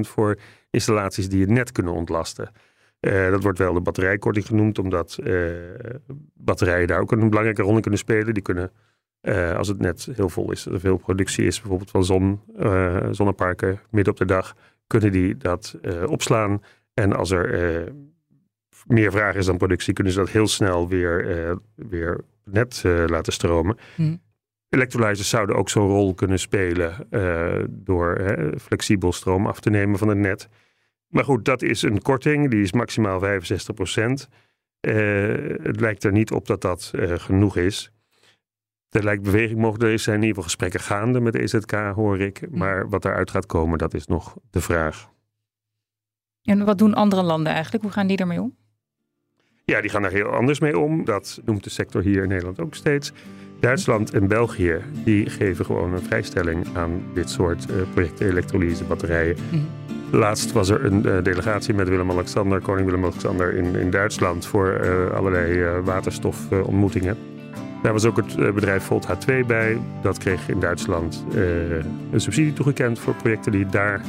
voor 0.00 0.38
installaties 0.70 1.28
die 1.28 1.40
het 1.40 1.50
net 1.50 1.72
kunnen 1.72 1.92
ontlasten. 1.92 2.50
dat 3.00 3.42
wordt 3.42 3.58
wel 3.58 3.72
de 3.72 3.80
batterijkorting 3.80 4.46
genoemd, 4.46 4.78
omdat 4.78 5.18
batterijen 6.34 6.86
daar 6.86 7.00
ook 7.00 7.12
een 7.12 7.28
belangrijke 7.28 7.62
rol 7.62 7.74
in 7.74 7.80
kunnen 7.80 8.00
spelen. 8.00 8.34
Die 8.34 8.42
kunnen 8.42 8.72
uh, 9.22 9.56
als 9.56 9.68
het 9.68 9.78
net 9.78 10.08
heel 10.14 10.28
vol 10.28 10.52
is, 10.52 10.66
er 10.66 10.80
veel 10.80 10.96
productie 10.96 11.46
is, 11.46 11.60
bijvoorbeeld 11.60 11.90
van 11.90 12.04
zon, 12.04 12.40
uh, 12.58 13.06
zonneparken 13.10 13.80
midden 13.90 14.12
op 14.12 14.18
de 14.18 14.24
dag, 14.24 14.56
kunnen 14.86 15.12
die 15.12 15.36
dat 15.36 15.78
uh, 15.82 16.10
opslaan. 16.10 16.62
En 16.94 17.12
als 17.12 17.30
er 17.30 17.92
meer 18.86 19.10
vraag 19.10 19.34
is 19.34 19.46
dan 19.46 19.56
productie, 19.56 19.92
kunnen 19.92 20.12
ze 20.12 20.18
dat 20.18 20.30
heel 20.30 20.46
snel 20.46 20.88
weer, 20.88 21.58
weer 21.74 22.20
net 22.44 22.82
laten 23.06 23.32
stromen. 23.32 23.76
Hmm. 23.94 24.20
Electrolyzers 24.68 25.28
zouden 25.28 25.56
ook 25.56 25.68
zo'n 25.68 25.88
rol 25.88 26.14
kunnen 26.14 26.38
spelen 26.38 27.06
door 27.68 28.36
flexibel 28.60 29.12
stroom 29.12 29.46
af 29.46 29.60
te 29.60 29.70
nemen 29.70 29.98
van 29.98 30.08
het 30.08 30.18
net. 30.18 30.48
Maar 31.08 31.24
goed, 31.24 31.44
dat 31.44 31.62
is 31.62 31.82
een 31.82 32.02
korting, 32.02 32.50
die 32.50 32.62
is 32.62 32.72
maximaal 32.72 33.18
65 33.18 33.74
procent. 33.74 34.28
het 34.80 35.80
lijkt 35.80 36.04
er 36.04 36.12
niet 36.12 36.32
op 36.32 36.46
dat 36.46 36.60
dat 36.60 36.92
genoeg 37.16 37.56
is. 37.56 37.92
Er 38.92 39.04
lijkt 39.04 39.22
beweging 39.22 39.58
mogelijk. 39.58 39.92
Er 39.92 39.98
zijn 39.98 40.16
in 40.16 40.22
ieder 40.22 40.42
geval 40.42 40.50
gesprekken 40.50 40.80
gaande 40.80 41.20
met 41.20 41.32
de 41.32 41.42
EZK, 41.42 41.72
hoor 41.94 42.20
ik. 42.20 42.50
Maar 42.50 42.88
wat 42.88 43.02
daaruit 43.02 43.30
gaat 43.30 43.46
komen, 43.46 43.78
dat 43.78 43.94
is 43.94 44.06
nog 44.06 44.36
de 44.50 44.60
vraag. 44.60 45.10
En 46.42 46.64
wat 46.64 46.78
doen 46.78 46.94
andere 46.94 47.22
landen 47.22 47.52
eigenlijk? 47.52 47.82
Hoe 47.82 47.92
gaan 47.92 48.06
die 48.06 48.16
ermee 48.16 48.40
om? 48.40 48.56
Ja, 49.64 49.80
die 49.80 49.90
gaan 49.90 50.02
daar 50.02 50.10
heel 50.10 50.28
anders 50.28 50.60
mee 50.60 50.78
om. 50.78 51.04
Dat 51.04 51.40
noemt 51.44 51.64
de 51.64 51.70
sector 51.70 52.02
hier 52.02 52.22
in 52.22 52.28
Nederland 52.28 52.60
ook 52.60 52.74
steeds. 52.74 53.12
Duitsland 53.60 54.12
en 54.12 54.28
België 54.28 54.82
die 55.04 55.30
geven 55.30 55.64
gewoon 55.64 55.92
een 55.92 56.02
vrijstelling 56.02 56.66
aan 56.76 57.02
dit 57.14 57.30
soort 57.30 57.70
uh, 57.70 57.76
projecten, 57.92 58.28
elektrolyse, 58.28 58.84
batterijen. 58.84 59.36
Mm. 59.52 59.68
Laatst 60.10 60.52
was 60.52 60.68
er 60.68 60.84
een 60.84 61.06
uh, 61.06 61.22
delegatie 61.22 61.74
met 61.74 61.88
Willem-Alexander, 61.88 62.60
koning 62.60 62.86
Willem-Alexander 62.86 63.54
in, 63.54 63.74
in 63.74 63.90
Duitsland 63.90 64.46
voor 64.46 64.80
uh, 64.84 65.10
allerlei 65.10 65.80
waterstofontmoetingen. 65.80 67.31
Daar 67.82 67.92
was 67.92 68.04
ook 68.04 68.16
het 68.16 68.36
eh, 68.38 68.50
bedrijf 68.52 68.82
Volt 68.84 69.06
H2 69.06 69.46
bij. 69.46 69.78
Dat 70.02 70.18
kreeg 70.18 70.48
in 70.48 70.60
Duitsland 70.60 71.24
uh, 71.34 71.42
een 72.12 72.20
subsidie 72.20 72.52
toegekend 72.52 72.98
voor 72.98 73.14
projecten 73.14 73.52
die 73.52 73.66
daar 73.66 74.00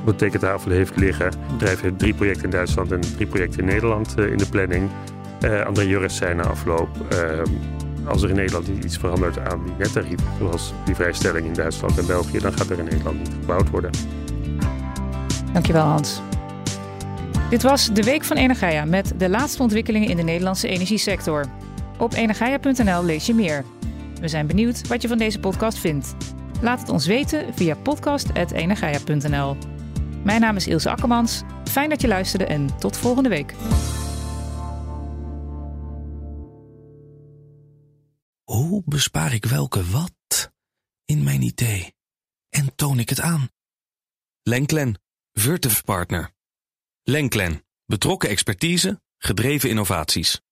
op 0.00 0.06
de 0.06 0.16
tekentafel 0.16 0.70
heeft 0.70 0.96
liggen. 0.96 1.26
Het 1.26 1.52
bedrijf 1.58 1.80
heeft 1.80 1.98
drie 1.98 2.14
projecten 2.14 2.44
in 2.44 2.50
Duitsland 2.50 2.92
en 2.92 3.00
drie 3.00 3.26
projecten 3.26 3.60
in 3.60 3.66
Nederland 3.66 4.14
uh, 4.18 4.30
in 4.30 4.38
de 4.38 4.48
planning. 4.48 4.90
André 5.66 5.82
Juris 5.82 6.16
zei 6.16 6.34
na 6.34 6.42
afloop, 6.42 6.88
als 8.04 8.22
er 8.22 8.28
in 8.28 8.34
Nederland 8.34 8.68
iets 8.68 8.98
verandert 8.98 9.38
aan 9.38 9.64
die 9.64 9.74
nettarief, 9.78 10.20
zoals 10.38 10.72
die 10.84 10.94
vrijstelling 10.94 11.46
in 11.46 11.52
Duitsland 11.52 11.98
en 11.98 12.06
België, 12.06 12.38
dan 12.38 12.52
gaat 12.52 12.70
er 12.70 12.78
in 12.78 12.84
Nederland 12.84 13.18
niet 13.18 13.32
gebouwd 13.40 13.70
worden. 13.70 13.90
Dankjewel 15.52 15.82
Hans. 15.82 16.22
Dit 17.50 17.62
was 17.62 17.92
de 17.92 18.02
Week 18.02 18.24
van 18.24 18.36
Energia 18.36 18.84
met 18.84 19.12
de 19.16 19.28
laatste 19.28 19.62
ontwikkelingen 19.62 20.08
in 20.08 20.16
de 20.16 20.22
Nederlandse 20.22 20.68
energiesector. 20.68 21.44
Op 21.98 22.12
energia.nl 22.12 23.04
lees 23.04 23.26
je 23.26 23.34
meer. 23.34 23.64
We 24.20 24.28
zijn 24.28 24.46
benieuwd 24.46 24.88
wat 24.88 25.02
je 25.02 25.08
van 25.08 25.18
deze 25.18 25.40
podcast 25.40 25.78
vindt. 25.78 26.14
Laat 26.60 26.80
het 26.80 26.88
ons 26.88 27.06
weten 27.06 27.54
via 27.54 27.76
podcast.energia.nl. 27.76 29.56
Mijn 30.24 30.40
naam 30.40 30.56
is 30.56 30.66
Ilse 30.66 30.90
Akkermans. 30.90 31.42
Fijn 31.64 31.88
dat 31.88 32.00
je 32.00 32.08
luisterde 32.08 32.46
en 32.46 32.78
tot 32.78 32.96
volgende 32.96 33.28
week. 33.28 33.54
Hoe 38.44 38.82
bespaar 38.84 39.34
ik 39.34 39.44
welke 39.44 39.84
wat 39.84 40.52
in 41.04 41.22
mijn 41.22 41.42
idee? 41.42 41.94
En 42.48 42.74
toon 42.74 42.98
ik 42.98 43.08
het 43.08 43.20
aan? 43.20 43.48
Lenklen, 44.42 45.00
Virtuf 45.32 45.84
Partner. 45.84 46.30
Lenklen. 47.02 47.64
Betrokken 47.86 48.28
expertise, 48.28 49.00
gedreven 49.18 49.68
innovaties. 49.68 50.45